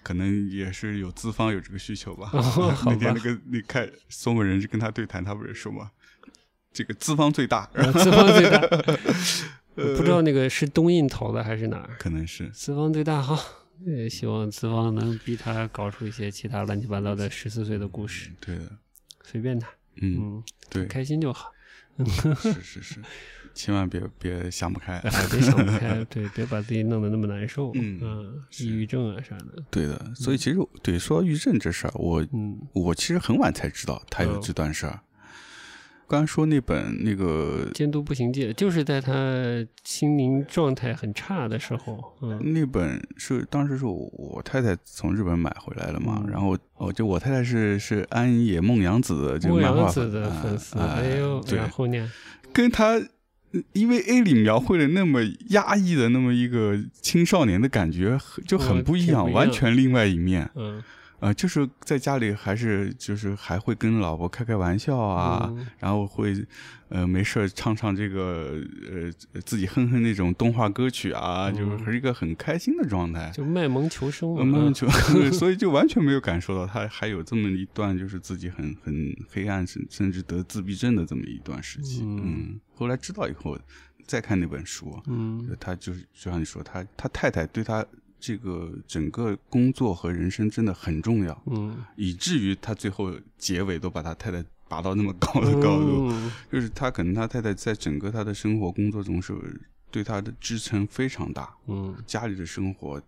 [0.03, 2.29] 可能也是有资方有这个需求吧。
[2.33, 5.91] 哦好吧那天那个你看宋文仁就跟他对谈，他不是说吗？
[6.73, 8.61] 这个资方最大，呃资方最大，
[9.95, 11.95] 不知道那个是东印投的还是哪儿？
[11.99, 12.49] 可能是。
[12.49, 13.37] 资方最大哈，
[13.85, 18.71] 也希望资方能逼他搞出一些其他乱七八糟的十四岁的故事，对的。
[19.23, 19.67] 随便他，
[20.01, 21.51] 嗯，嗯，对，开心就好。
[22.41, 22.95] 是是是，
[23.53, 24.97] 千万别别想不开。
[25.05, 32.57] 哎，别想不开，对，别把自己弄得那么难受，嗯抑郁症啊啥的，对的，所以其实对说到抑郁症这事儿，我嗯。
[32.73, 34.99] 我其实很晚才知道他有嗯这段事儿。
[36.11, 39.13] 刚说那本那个监督步行记就是在他
[39.85, 52.11] 心灵状态很差的时候，嗯那本是当时是我我太太从日本买回来了嘛，嗯然后哦，就我太太是是安野梦洋子的这个莫漫画阳子的粉丝，啊哎呦，然，后呢，
[52.51, 53.01] 跟他。
[53.73, 55.19] 因为 A 里描绘的那么
[55.49, 60.49] 压抑的那么一个青少年的感觉，就很嗯不一样，挺不一样完全另外一面。
[60.55, 60.81] 嗯
[61.21, 66.35] 呃，就是在家里还是就是还会跟老婆开开玩笑啊，嗯然后会
[66.89, 68.59] 呃没事唱唱这个
[68.91, 73.29] 呃自己哼哼那种动画歌曲啊，就是嗯还是一个很开心的状态。
[73.35, 74.87] 就卖萌求生啊，卖萌求，
[75.31, 82.01] 所以就完全没有感受到他还有这么一段，就是自己很很黑暗，甚甚至得自闭症的这么一段时期。
[82.03, 83.55] 嗯嗯，后来知道以后，
[84.07, 87.85] 再看那本书，嗯他就是就像你说，他他太太对他
[88.21, 91.75] 这个整个工作和人生真的很重要，嗯。
[91.97, 96.31] 以至于他最后结尾都把他太太拔到那么高的高度，嗯。
[96.49, 99.33] 就是他可能他太太在整个他的生活工作中是
[99.89, 103.01] 对他的支撑非常大，嗯，家里的生活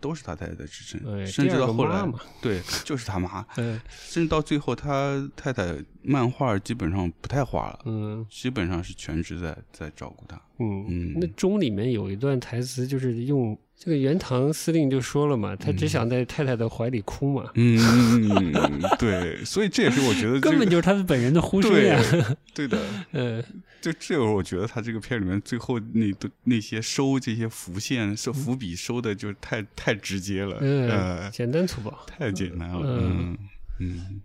[0.00, 2.06] 都是他太太的支撑，哎，甚至到后来
[2.40, 8.26] 对，就是他妈，哎，甚至到最后他太太漫画基本上不太画了，嗯。
[8.30, 10.40] 基本上是全职在在照顾他。
[10.58, 11.12] 嗯，嗯。
[11.20, 22.00] 那钟里面有一段台词，就是用这个原唐司令就说了嘛，他只想在太太的怀里哭嘛，嗯，对，所以这也是我觉得、这个、根本就是他本人的呼声呀，
[22.54, 22.80] 对的，
[23.12, 23.44] 嗯
[23.80, 29.14] 就这个我觉得他这个片里面最后那都那些收这些伏线收伏笔收的。
[29.18, 33.36] 就太太直接了，嗯，呃，简单粗暴，太简单了，嗯
[33.80, 34.20] 嗯嗯。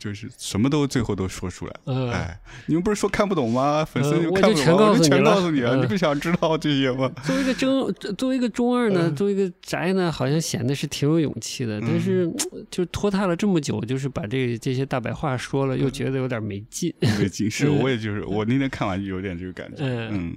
[0.00, 1.74] 就是什么都最后都说出来
[2.10, 3.84] 哎，你们不是说看不懂吗？
[3.84, 7.12] 粉丝就看不懂吗，就全告我就全诉你了告诉你了，嗯你不想知道这些吗？
[7.22, 8.94] 作为一个中，作为一个中二嗯。
[8.94, 16.92] 呢，作为一个宅呢，好像显得是挺有勇气的，但是嗯就拖沓了这么久，就是把这这些大白话说了，又觉得有点没劲。
[17.00, 17.78] 对， 警示，嗯。
[17.80, 20.34] 我也就是我那天看完就有点这个感觉，嗯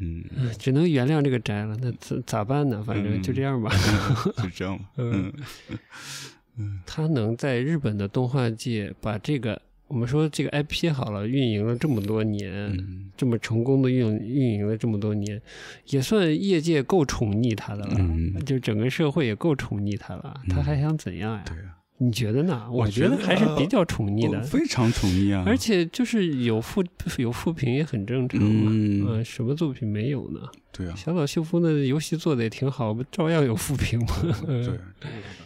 [0.00, 0.24] 嗯。
[0.58, 2.82] 只能原谅这个宅了，那咋咋办呢？
[2.86, 3.22] 反正嗯。
[3.22, 3.70] 就这样吧。
[4.42, 5.30] 就这样吧， 嗯
[6.58, 6.80] 嗯。
[6.86, 13.10] 他能在日本的动画界把这个，我们说这个 IP 好了，运营了这么多年，嗯。
[13.16, 15.40] 这么成功的运运营了这么多年，
[15.86, 18.34] 也算业界够宠溺他的了，嗯。
[18.44, 21.44] 就整个社会也够宠溺他了，他还想怎样呀？
[21.46, 22.68] 对啊，你觉得呢？
[22.70, 26.84] 我觉得还是比较宠溺的，我非常宠溺啊，而且就是有负
[27.16, 28.70] 有负评也很正常嘛。
[28.72, 29.04] 嗯。
[29.04, 30.38] 呃什么作品没有呢？
[30.70, 34.06] 对啊，小岛秀夫那游戏做的也挺好，不照样有负评吗？
[34.46, 34.78] 对呃啊，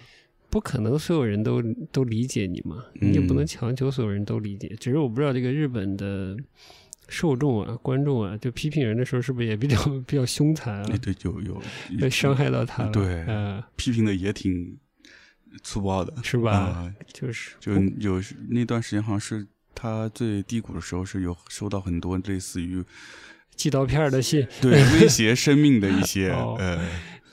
[0.52, 4.68] 不可能所有人都都理解你嘛，嗯你也不能强求所有人都理解。
[4.78, 6.36] 只是我不知道这个日本的
[7.08, 10.98] 受众啊、观众啊，就批评人的时候是不是也比较 比较凶残啊哎，？
[10.98, 11.60] 对，就有
[11.98, 12.90] 会伤害到他了。
[12.92, 14.76] 对呃，批评的也挺
[15.62, 16.52] 粗暴的，是吧？
[16.52, 22.84] 啊就是就有那段时间好像是他最低谷的时候，是有收到很多类似于
[23.56, 26.78] 寄刀片的信，对威胁生命的一些 哦呃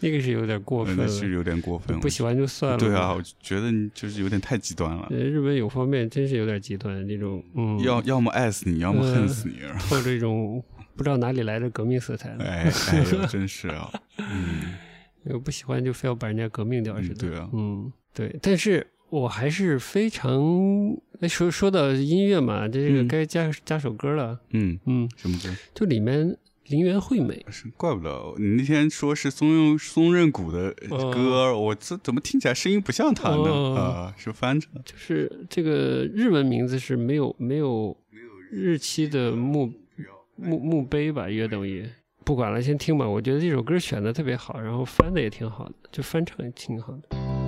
[0.02, 2.00] 那个是有点过分是有点过分。
[2.00, 2.78] 不喜欢就算了。
[2.78, 5.08] 对啊，我觉得你就是有点太极端了。
[5.10, 9.60] 呃，日本有方面真是有点极端，那种嗯，要要么爱死你，要么恨死你，
[9.90, 10.64] 或者一种
[10.96, 12.30] 不知道哪里来的革命色彩。
[12.40, 14.76] 哎哎呦，真是啊，嗯，
[15.26, 17.16] 我不喜欢就非要把人家革命掉似的。
[17.16, 20.42] 对啊，嗯，对，但是我还是非常
[21.28, 24.40] 说说到音乐嘛，这个该加加首歌了。
[24.52, 25.54] 嗯嗯，什么歌？
[25.74, 26.38] 就里面。
[26.70, 30.72] 林园惠美是，怪不得你那天说是松任松任谷的
[31.12, 33.76] 歌，我这怎么听起来声音不像他呢？
[33.76, 37.98] 啊，是翻唱，就是这个日文名字是没有没有
[38.52, 39.74] 日期的墓
[40.36, 41.88] 墓墓碑吧，约等于
[42.24, 43.10] 不管了，先听吧。
[43.10, 47.39] 我觉得这首歌选的特别好，然后翻的也挺好的，就翻唱也挺好的。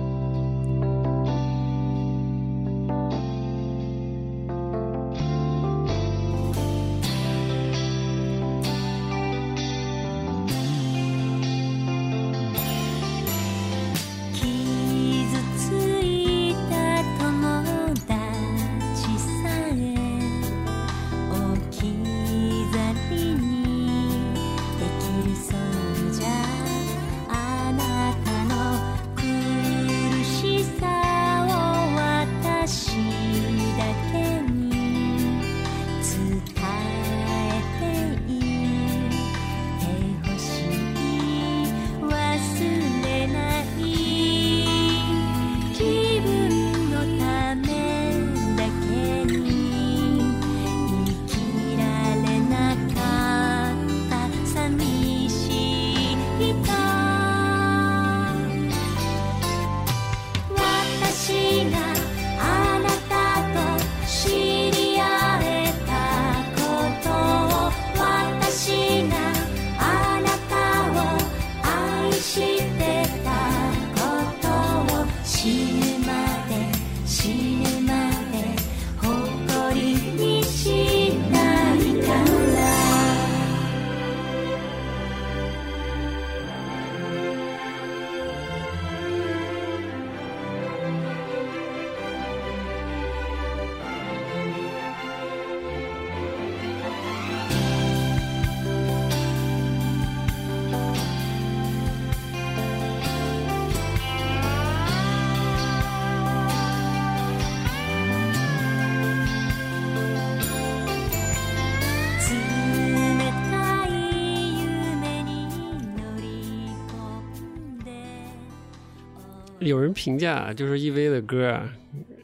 [119.92, 121.68] 人评价就是 E.V 的歌啊，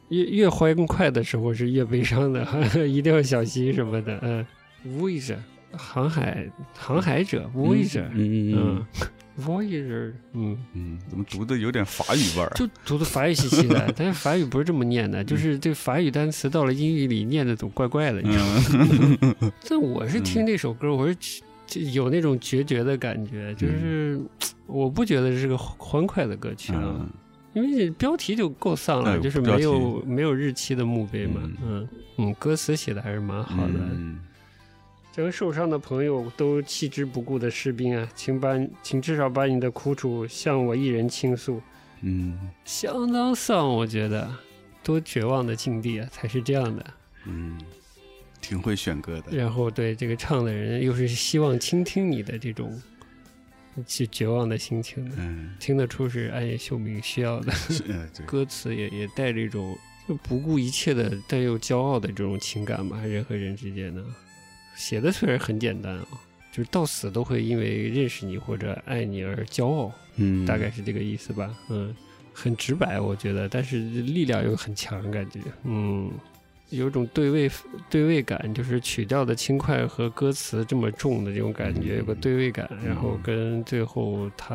[0.08, 2.42] 越越欢快的时候是越悲伤的，
[2.88, 4.18] 一定要小心什么的。
[4.22, 4.46] 嗯
[4.86, 5.36] ，Voyager，
[5.72, 8.86] 航海航海者，Voyager，嗯嗯
[9.38, 12.50] ，Voyager，嗯嗯，怎么读的有点法语味儿？
[12.54, 19.52] 就读的法语气息的，但是法语不是这么念的，就是这法语单词到了英语里念的总怪怪的，你知道吗？
[19.60, 21.14] 这我是听这首歌，我是
[21.66, 24.18] 就有那种决绝的感觉，就是
[24.66, 27.06] 我不觉得是个欢快的歌曲啊。
[27.62, 33.74] 因为标题就够丧了，就是没有没有日期的墓碑嘛，嗯嗯，歌词写的还是蛮好的。
[35.12, 41.60] 这个受伤的朋友都弃之不顾的士兵啊，请把请至少把你的苦楚向我一人倾诉。
[42.02, 44.32] 嗯，相当丧，我觉得，
[44.84, 46.86] 多绝望的境地啊，才是这样的。
[47.24, 47.58] 嗯，
[48.40, 49.36] 挺会选歌的。
[49.36, 52.80] 然后对这个唱的人又是希望倾听你的这种。
[53.86, 55.16] 去绝望的心情的，
[55.58, 57.52] 听得出是暗夜秀明需要的。
[58.26, 59.76] 歌词也也带着一种
[60.08, 64.02] 就不顾一切的但又骄傲的这种情感吧，人和人之间的。
[64.76, 66.06] 写的虽然很简单啊，
[66.52, 71.54] 就是到死都会因为认识你或者爱你而骄傲，嗯，大概是这个意思吧。
[71.68, 71.94] 嗯，
[72.32, 76.10] 很直白，我觉得，但是力量又很强，感觉，嗯。
[76.70, 77.50] 有种对位
[77.88, 84.54] 对位感，就是曲调的轻快和歌词这么重的这种感觉，有个对位感，然后跟最后它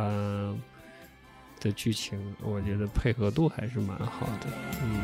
[1.59, 4.47] 的剧情，我觉得配合度还是蛮好的，
[4.83, 5.03] 嗯。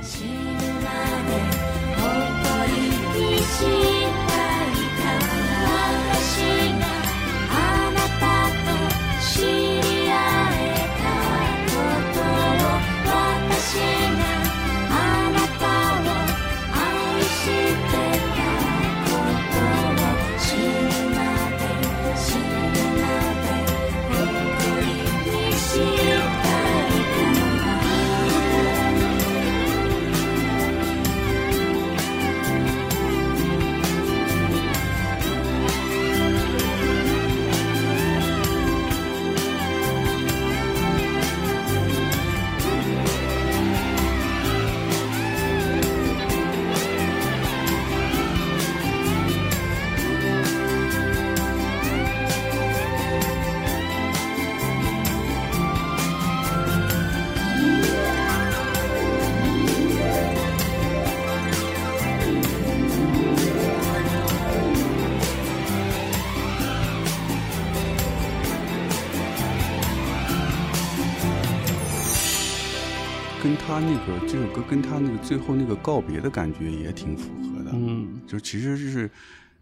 [74.69, 78.21] 跟他那个最后那个告别的感觉也挺符合的，嗯。
[78.27, 79.09] 就其实就是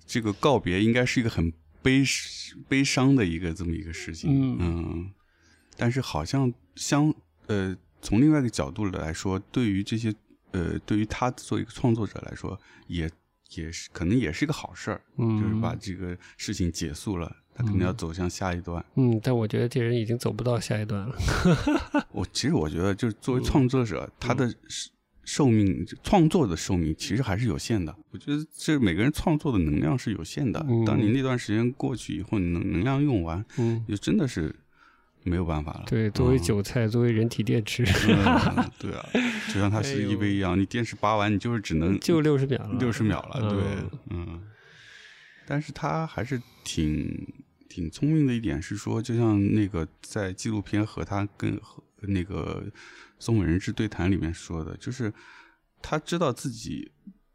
[0.05, 1.51] 这个告别应该是一个很
[1.81, 2.03] 悲
[2.67, 5.11] 悲伤的一个这么一个事情，嗯。
[5.77, 7.13] 但是好像相
[7.45, 10.13] 呃从另外一个角度来说，对于这些
[10.51, 13.09] 呃对于他作为一个创作者来说，也
[13.55, 18.83] 也是可能也是一个好事儿，嗯，就是把这个事情结束了，他肯定要走向下一段。
[18.95, 21.15] 嗯，但我觉得这人已经走不到下一段了。
[22.11, 23.43] 我其实我觉得，就是作为嗯。
[23.43, 24.53] 创作者，他的
[25.27, 27.93] 寿寿命，创作的寿命其实还是有限的。
[28.11, 30.65] 我觉得这每个人创作的能量是有限的。
[30.69, 34.55] 嗯当你那段时间过去以后，你能能量用完，嗯，就真的是
[35.23, 35.83] 没有办法了。
[35.85, 39.05] 对，作为嗯韭菜，作为人体电池， 嗯对啊，
[39.53, 43.49] 就像它哎是呦 EV 一样，你电池拔完，你就是只能就六十秒了，六十秒了。
[43.53, 43.61] 对
[44.09, 44.41] 嗯，嗯，
[45.45, 47.27] 但是他还是挺
[47.67, 52.63] 挺聪明的一点是说，就像那个在纪录片和他跟和那个
[53.19, 55.13] 松本人志对谈里面说的，就是
[55.81, 56.91] 他知道自己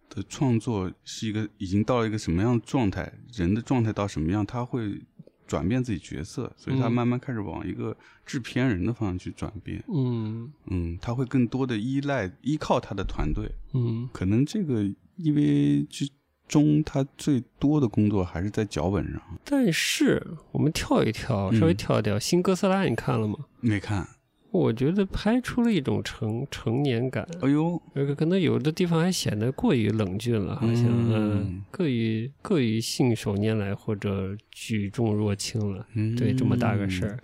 [0.08, 5.00] 的创作是一个已经到了一个什么样的状态，人的状态到什么样，他会
[5.46, 9.82] 转变自己角色，所以他嗯慢慢开始往一个制片人的方向去转变。
[9.88, 14.82] 嗯嗯，他会更多的依赖依靠他的团队，嗯可能这个
[15.16, 16.08] 因为之
[16.48, 23.36] 中他最多的工作还是在脚本上，但是我们跳一跳，嗯稍微跳一跳，新哥斯拉》你看了吗？
[23.60, 24.06] 没看。
[24.52, 35.86] 我觉得拍出了一种成成年感，哎呦，这个可能有的地方还显得过于冷峻了，好像嗯嗯，过于过于信手拈来或者举重若轻了。
[35.94, 37.18] 嗯对，这么大个事儿，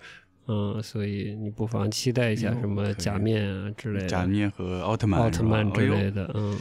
[0.46, 6.56] 嗯，所以你不妨期待一下什么假面啊之类的，假面和奥特曼，奥特曼之类的，嗯。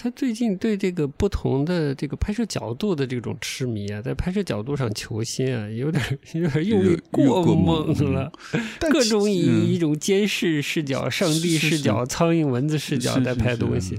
[0.00, 8.30] 他最近对这个不同的这个拍摄角度的这种痴迷啊，在拍摄角度上求新啊，有点有点用力过猛猛了。
[8.78, 13.98] 各种以嗯一种监视视角、上帝视角、苍蝇蚊子视角在拍东西，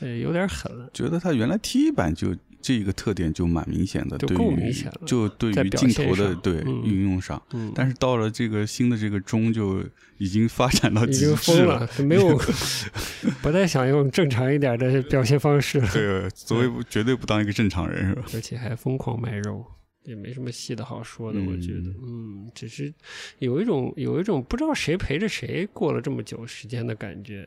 [0.00, 0.90] 呃，有点狠了。
[0.92, 6.82] 觉得他原来 T 版就这个特点就蛮明显的，就对于够明显了就对于镜头的对嗯。
[6.84, 9.84] 运用上，嗯，但是到了这个新的这个中就
[10.18, 12.40] 已经发展到已经极致疯了，没有
[13.42, 18.22] 不太想用正常一点的表现方式了，对，所以绝对不当一个正常人是吧？
[18.32, 19.66] 而且还疯狂卖肉。
[20.04, 22.92] 也没什么戏的好说的，我觉得，嗯，只是
[23.38, 27.46] 有一种有一种不知道谁陪着谁过了这么久时间的感觉，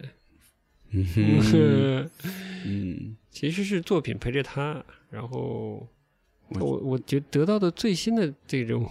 [0.91, 2.09] 嗯哼。
[2.65, 4.81] 嗯，其实是作品陪着他，
[5.15, 5.87] 然后
[6.49, 8.85] 我我我觉得得到的最新的这种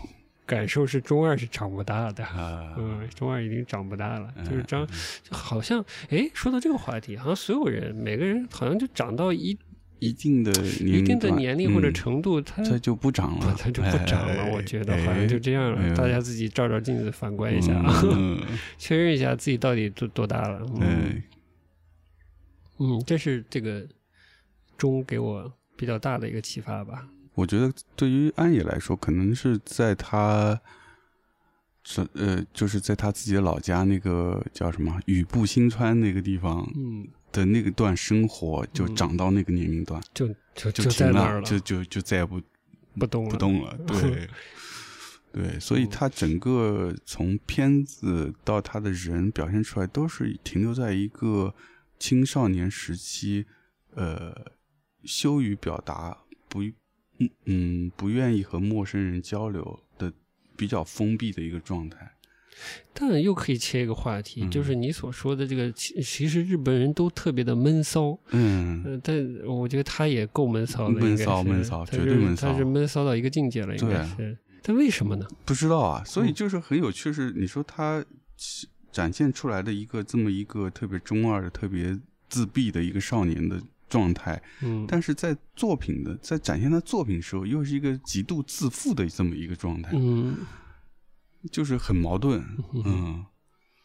[0.46, 4.86] 感受是中二是长不大的，啊，嗯，中二已经长不大了，嗯就是长
[5.22, 9.56] 就好像哎，说到这个话题，好像所有人每个人好像就长到一
[10.00, 10.50] 一定的
[10.82, 15.80] 年一定的年龄或者嗯程度，他它就不长了，他就不长了，哎我觉得好像就这样了。
[15.80, 18.38] 哎大家自己照照镜子，反观一下，啊，嗯
[18.76, 20.66] 确认一下自己到底多多大了。
[20.74, 21.22] 嗯哎，
[22.80, 23.86] 嗯，这是这个
[24.76, 27.08] 钟给我比较大的一个启发吧。
[27.34, 30.60] 我觉得对于安野来说，可能是在他，
[31.82, 42.40] 这呃，就是在他自己的老家那个叫什么雨布新川那个地方嗯，的那个段生活，就嗯长到那个年龄段，就就就在那儿停了，就就就再也不
[42.98, 44.28] 不动了，不动了， 对。
[45.32, 51.52] 对，所以嗯他整个从片子到他的人表现出来，都是停留在一个
[51.98, 53.44] 青少年时期，
[53.96, 54.32] 呃，
[55.04, 56.16] 羞于表达，
[56.48, 56.62] 不，
[57.18, 60.12] 嗯嗯，不愿意和陌生人交流的
[60.56, 62.12] 比较封闭的一个状态。
[62.92, 68.16] 但又可以切一个话题，嗯就是你所说的这个，其其实日本人都特别的闷骚。
[68.30, 74.38] 嗯，呃，但我觉得他也够闷骚的，闷骚闷骚绝对闷骚他是闷骚到一个境界了，应该是。
[74.62, 75.26] 但为什么呢？
[75.44, 78.04] 不知道啊，所以嗯就是很有趣，是你说他
[78.92, 81.98] 展现出来的一个这么一个特别中二的、特别
[82.28, 83.60] 自闭的一个少年的
[83.94, 90.38] 状态，嗯，但是在作品的在展现他作品的时候，又是一个极度自负的这么一个状态，嗯，
[91.52, 92.44] 就是很矛盾。
[92.84, 93.24] 嗯，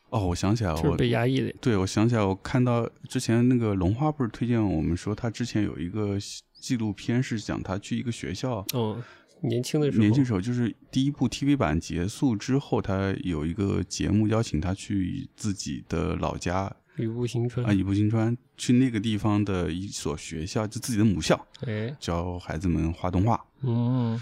[0.09, 1.53] 哦，我想起来了，就是我被压抑的。
[1.61, 6.17] 对我想起来，我看到之前那个龙花不是推荐我们说，他之前有一个
[6.59, 8.65] 纪录片是讲他去一个学校。
[8.73, 8.99] 哦，
[9.41, 23.43] 年轻的时候，年轻时候就是第一部 TV 版结束之后，他有一个节目邀请他去自己的老家雨布新川啊，，雨布新川，去那个地方的一所学校，就自己的母校，哎，教孩子们画动画。
[23.61, 24.19] 嗯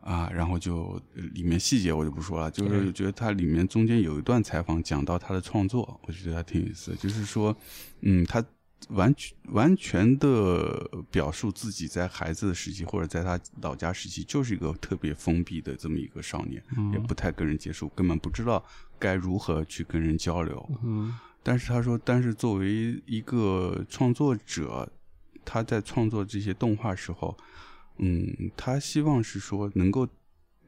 [0.00, 7.54] 啊，然后就呃里面细节我就不说了，就是嗯觉得它里面中间有一段采访讲到他的创作，我觉得还挺有意思，就是说，
[8.00, 8.42] 嗯，他
[8.90, 18.64] 完全完全的表述自己在孩子的时期或者在他老家时期就是一个特别封闭的这么一个少年，嗯也不太跟人接触，根本不知道
[18.98, 20.64] 该如何去跟人交流。
[20.84, 21.12] 嗯
[21.48, 24.86] 但是他说，但是作为一个创作者，
[25.46, 27.34] 他在创作这些动画时候，
[27.96, 30.06] 嗯，他希望是说能够，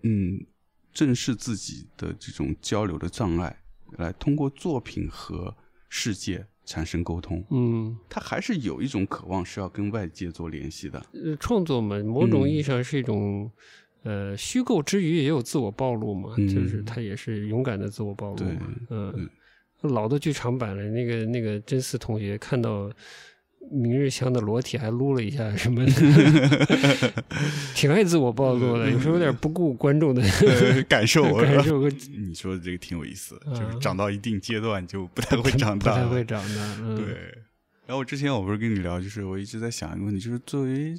[0.05, 0.43] 嗯，
[0.91, 3.55] 正视自己的这种交流的障碍，
[3.99, 5.55] 来通过作品和
[5.91, 7.45] 世界产生沟通。
[7.51, 10.99] 嗯，他还是有一种渴望是要跟外界做联系的。
[11.13, 13.53] 呃创作嘛，某种意义嗯上是一种。
[14.03, 18.73] 呃，虚构之余也有自我暴露嘛，嗯就是他也是勇敢的自我暴露对嘛。
[18.89, 19.29] 嗯对，
[19.83, 22.91] 老的剧场版了，那个那个真嗣同学看到
[23.71, 27.13] 明日香的裸体还撸了一下什么的，
[27.75, 36.77] 挺爱自我暴露的，有时候有点不顾观众的呃 感受感受你说的这个挺有意思就是长到一定阶段就不太会长大不，太会长大。
[36.81, 37.07] 嗯、对，
[37.87, 40.99] 然后我之前我不是跟你聊，就是我一直在想一个问题，就是作为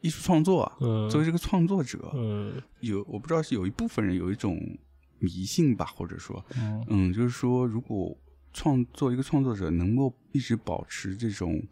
[0.00, 2.54] 艺术创作啊，嗯，作为这个创作者，嗯。
[2.80, 4.58] 有我不知道是有一部分人有一种
[5.18, 6.84] 迷信吧，或者说，嗯。
[6.88, 8.16] 嗯，就是说，如果
[8.52, 11.62] 创作一个创作者能够一直保持这种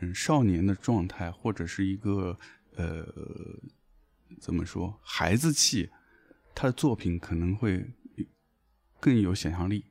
[0.00, 2.38] 嗯少年的状态，或者是一个
[2.74, 3.06] 呃
[4.40, 5.90] 怎么说孩子气，
[6.54, 7.84] 他的作品可能会
[8.98, 9.84] 更有想象力，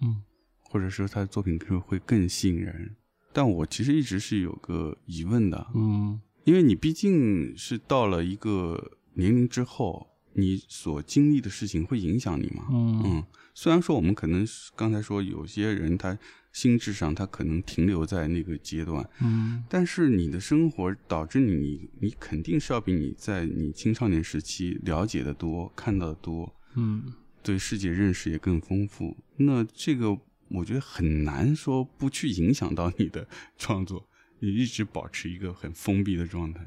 [0.00, 0.22] 嗯。
[0.62, 2.94] 或者说他的作品可能会更吸引人。
[3.32, 6.20] 但我其实一直是有个疑问的，嗯。
[6.44, 12.66] 因为你毕竟是到了一个年龄之后，你所经历的事情会影响你吗。
[12.70, 13.24] 嗯嗯，
[13.54, 16.18] 虽然说我们可能刚才说有些人他
[16.52, 27.12] 心智上他可能停留在那个阶段，嗯但是你的生活导致你，你肯定是要比你在你青少年时期了解的多，看到的多，嗯
[27.42, 29.16] 对世界认识也更丰富。
[29.36, 30.18] 那这个
[30.48, 33.26] 我觉得很难说不去影响到你的
[33.56, 34.08] 创作，
[34.40, 36.60] 你一直保持一个很封闭的状态。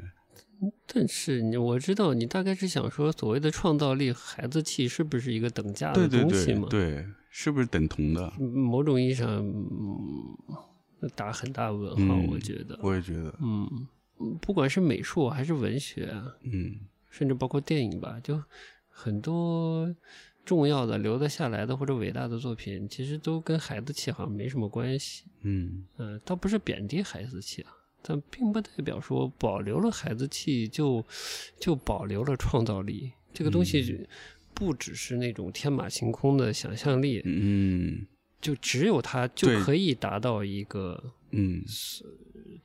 [0.87, 6.67] 但是你我知道你大概是想说，所谓的创造力孩子气是不是一个等价的东西嘛？
[6.69, 8.33] 对，是不是等同的？
[8.39, 12.79] 嗯某种意义上，嗯，打很大问号，嗯我觉得。
[12.81, 13.69] 我也觉得，嗯，
[14.19, 16.79] 嗯不管是美术还是文学啊，嗯
[17.09, 18.41] 甚至包括电影吧，就
[18.87, 19.93] 很多
[20.45, 25.25] 重要的留得下来的或者伟大的作品，其实都跟孩子气好像没什么关系。
[25.41, 27.71] 嗯嗯、倒不是贬低孩子气啊，
[28.03, 31.03] 但并不代表说保留了孩子气就
[31.59, 33.11] 就保留了创造力。
[33.33, 34.07] 这个东西
[34.53, 38.05] 不只是那种天马行空的想象力，嗯
[38.39, 41.63] 就只有它就可以达到一个嗯。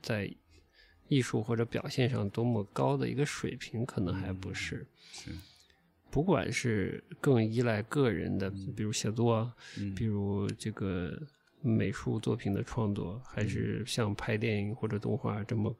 [0.01, 0.31] 在
[1.07, 4.85] 艺术或者表现上多么高的一个水平，可能还不是。
[5.11, 5.31] 是。
[6.11, 9.51] 不管是更依赖个人的，比如写作
[9.95, 11.19] 比如这个
[11.61, 15.75] 美术作品的创作，还是像拍电影或者动画这么，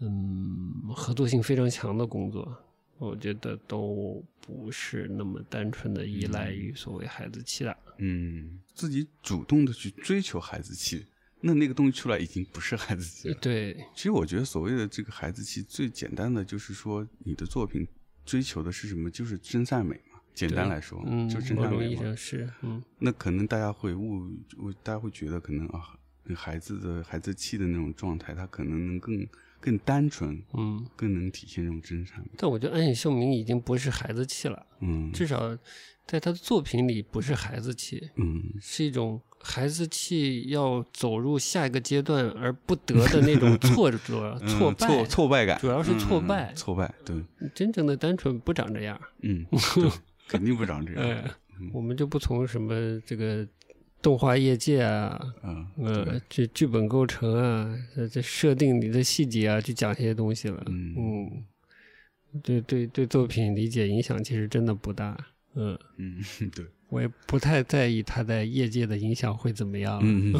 [0.00, 2.56] 嗯，合作性非常强的工作，
[2.98, 7.76] 我觉得都不是那么单纯的依赖于所谓孩子气的。
[7.98, 11.06] 嗯，自己主动的去追求孩子气，
[11.40, 13.34] 那那个东西出来已经不是孩子气了。
[13.40, 17.86] 对，其实我觉得所谓的这个孩子气，最简单的就是说你的作品
[18.24, 19.10] 追求的是什么？
[19.10, 20.15] 就是真善美嘛。
[20.36, 22.14] 简单来说，嗯，就真某种意义善美嘛。
[22.14, 24.20] 上是，嗯那可能大家会误，
[24.58, 25.96] 误大家会觉得可能啊，
[26.34, 29.26] 孩子的孩子气的那种状态，他可能能更
[29.60, 30.86] 更单纯，嗯。
[30.94, 32.26] 更能体现这种真善美。
[32.36, 35.56] 但我觉得安野秀明已经不是孩子气了，嗯至少
[36.06, 44.86] 在他的作品里不是孩子气，嗯是一种孩子气要走入下一个阶段而不得的那种挫折、 嗯挫败。
[44.86, 47.16] 挫挫败感，主要是挫嗯败挫败，对，
[47.54, 49.00] 真正的单纯不长这样。
[49.22, 49.90] 嗯，对
[50.28, 51.02] 肯定不长这样。
[51.02, 51.30] 哎，
[51.72, 53.46] 我们就不从什么这个
[54.02, 60.62] 动画业界啊，嗯，呃对，这剧本构成啊，这这设定里的细节啊，去讲这些东西了。
[60.66, 61.44] 嗯嗯，
[62.42, 65.16] 对对对，作品理解影响其实真的不大。
[65.54, 66.20] 嗯，嗯，
[66.54, 70.34] 对，我也不太在意他在业界的影响会怎么样，嗯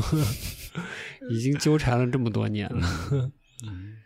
[1.31, 3.33] 已经纠缠了这么多年了。
[3.67, 3.97] 嗯，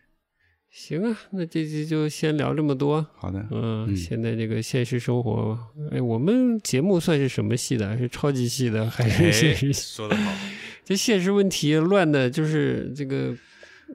[0.71, 3.05] 行啊，那这期就先聊这么多。
[3.17, 5.59] 好的，嗯，嗯现在这个现实生活，
[5.91, 7.99] 哎，我们节目算是什么系的？
[7.99, 9.97] 是超级系的还是现实系？
[9.97, 10.33] 说得好，
[10.85, 13.35] 这现实问题乱的，就是这个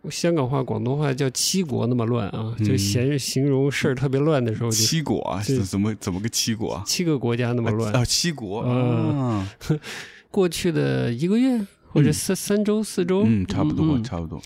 [0.09, 6.83] 香港话、广东话叫七国那么乱啊，就闲形形容事儿特别乱的时候，就七国怎怎么怎么个七国啊？
[6.85, 7.93] 七个国家那么乱。
[7.93, 9.49] 啊，七国嗯啊，
[10.29, 11.57] 过去的一个月
[11.87, 14.41] 或者嗯三、三周、四周，嗯，差不多，嗯差不多，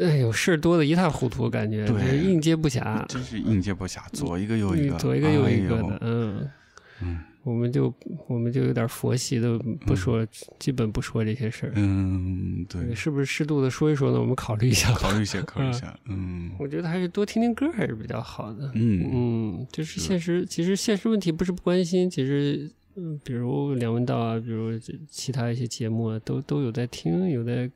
[0.00, 6.50] 哎呦，事儿多的一塌糊涂，感觉对就是应接不暇，真是应接不暇，左一个右一个，嗯左一个右一个的，哎嗯。
[7.02, 7.92] 嗯我们就
[8.28, 10.24] 我们就有点佛系的不说，
[10.60, 11.72] 基本不说这些事儿。
[11.74, 14.20] 嗯，对，是不是适度的说一说呢？
[14.20, 14.92] 我们考虑一下。
[14.94, 18.70] 考虑一下，考虑一下， 嗯我觉得还是多听听歌还是比较好的。
[18.76, 24.78] 嗯嗯，就是现实，其实现实问题不是不关心，其实嗯，比如梁文道啊，比如
[25.10, 27.68] 其他一些节目啊，都都有在听，有在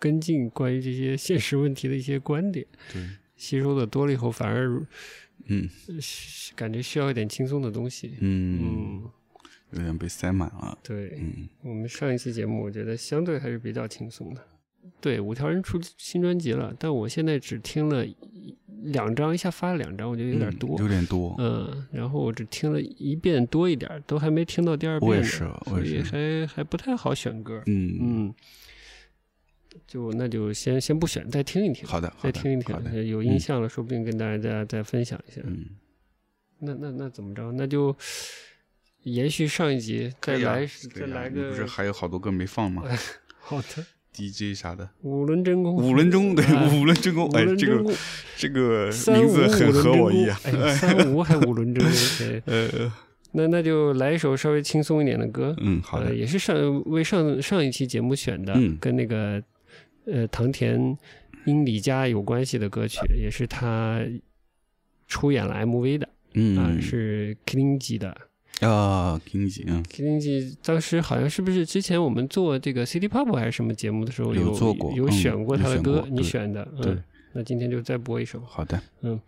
[0.00, 4.66] 跟进关于这些现实问题的一些观点，对，吸收的多了以后，反而
[5.44, 5.68] 嗯
[6.56, 8.16] 感觉需要一点轻松的东西。
[8.20, 9.10] 嗯，嗯，
[9.72, 10.76] 有点被塞满了。
[10.82, 14.42] 对，嗯我们上一期节目，我觉得相对还是比较轻松的。
[15.00, 20.76] 对，五条人出新专辑了，但我现在只听了一两张，一下发了两张，我觉得有点多。
[20.76, 21.34] 嗯有点多。
[21.38, 27.62] 嗯，然后我只听了一遍多一点，都还没听到第二遍呢，我也是我所以也是还还不太好选歌。
[27.66, 28.34] 嗯，嗯，
[29.90, 35.40] 就那就先先不选，再听一听，好的，好的再听一好的，听，有印象了，说不定跟大家再分享一下。
[35.44, 35.64] 嗯，
[36.60, 37.50] 那那那怎么着？
[37.50, 37.96] 那就
[39.02, 42.84] 延续上一集，再来啊再来个不是还有好多歌没放吗
[43.40, 43.84] 好的？
[44.14, 47.92] DJ 啥的，五轮真功，五轮钟 对哎五轮真功，五哎，这个
[48.36, 48.84] 这个
[49.16, 50.40] 名字很合我意啊。
[50.44, 52.42] 哎，三五还五轮真功。
[52.46, 52.92] 呃，
[53.32, 59.42] 那那就来一首稍微轻松一点的歌，嗯，好呃，的，也是上为上上一期节目选的，嗯跟那个
[60.06, 60.96] 呃唐田
[61.46, 64.00] 英李佳有关系的歌曲，也是他
[65.06, 68.16] 出演了 MV 的啊、嗯，是 Klingy 的。
[68.60, 79.18] 啊，经济，嗯，Klingy 当时好像是不是之前我们做这个 City Pop 还是什么节目的时候有做过有嗯选过他的歌你选的，对嗯，那今天就再播一首，好的，嗯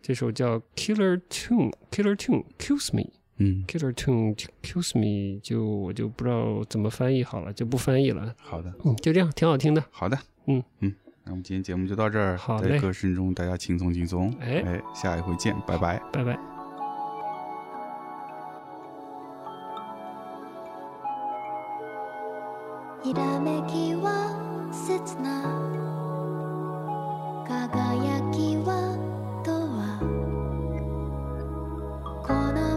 [0.00, 3.10] 这首叫 Killer Tune Killer Tune Kills Me。
[3.39, 8.33] 嗯， Killer Tune Kills Me 就我就不知道怎么翻译好了，就不翻译了。
[8.37, 9.83] 好的，嗯，就这样，挺好听的。
[9.91, 10.17] 好的，
[10.47, 10.93] 嗯嗯，
[11.23, 16.01] 那我们今天节目就到这儿，好嘞在歌声中大家轻松轻松，哎哎，下一回见，拜拜。
[16.13, 16.37] 拜拜。
[23.03, 24.33] ひらめきは
[24.71, 25.43] 切な
[27.47, 28.97] 輝きは
[29.43, 29.99] とは
[32.25, 32.68] この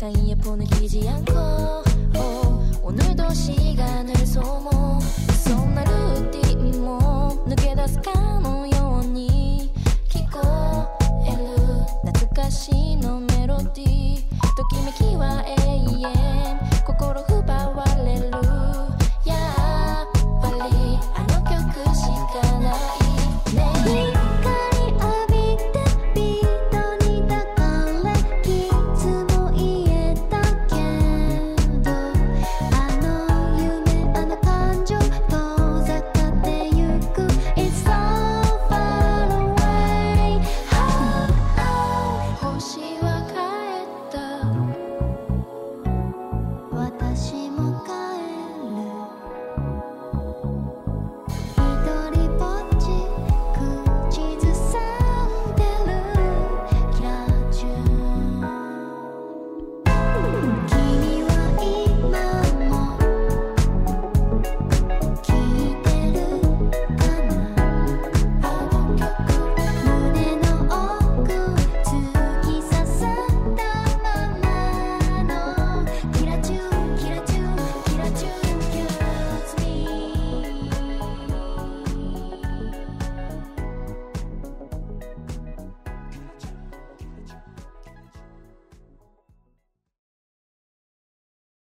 [0.00, 1.36] 사이에 보는 기지 않고
[2.16, 4.96] oh, 오늘도 시간을 소모
[5.44, 9.70] 속날 루틴 몸抜け出すかのように
[10.08, 10.88] 聞こ
[11.28, 11.52] える
[12.00, 14.24] 懐かしのメロディー
[14.56, 16.59] ときめきは永遠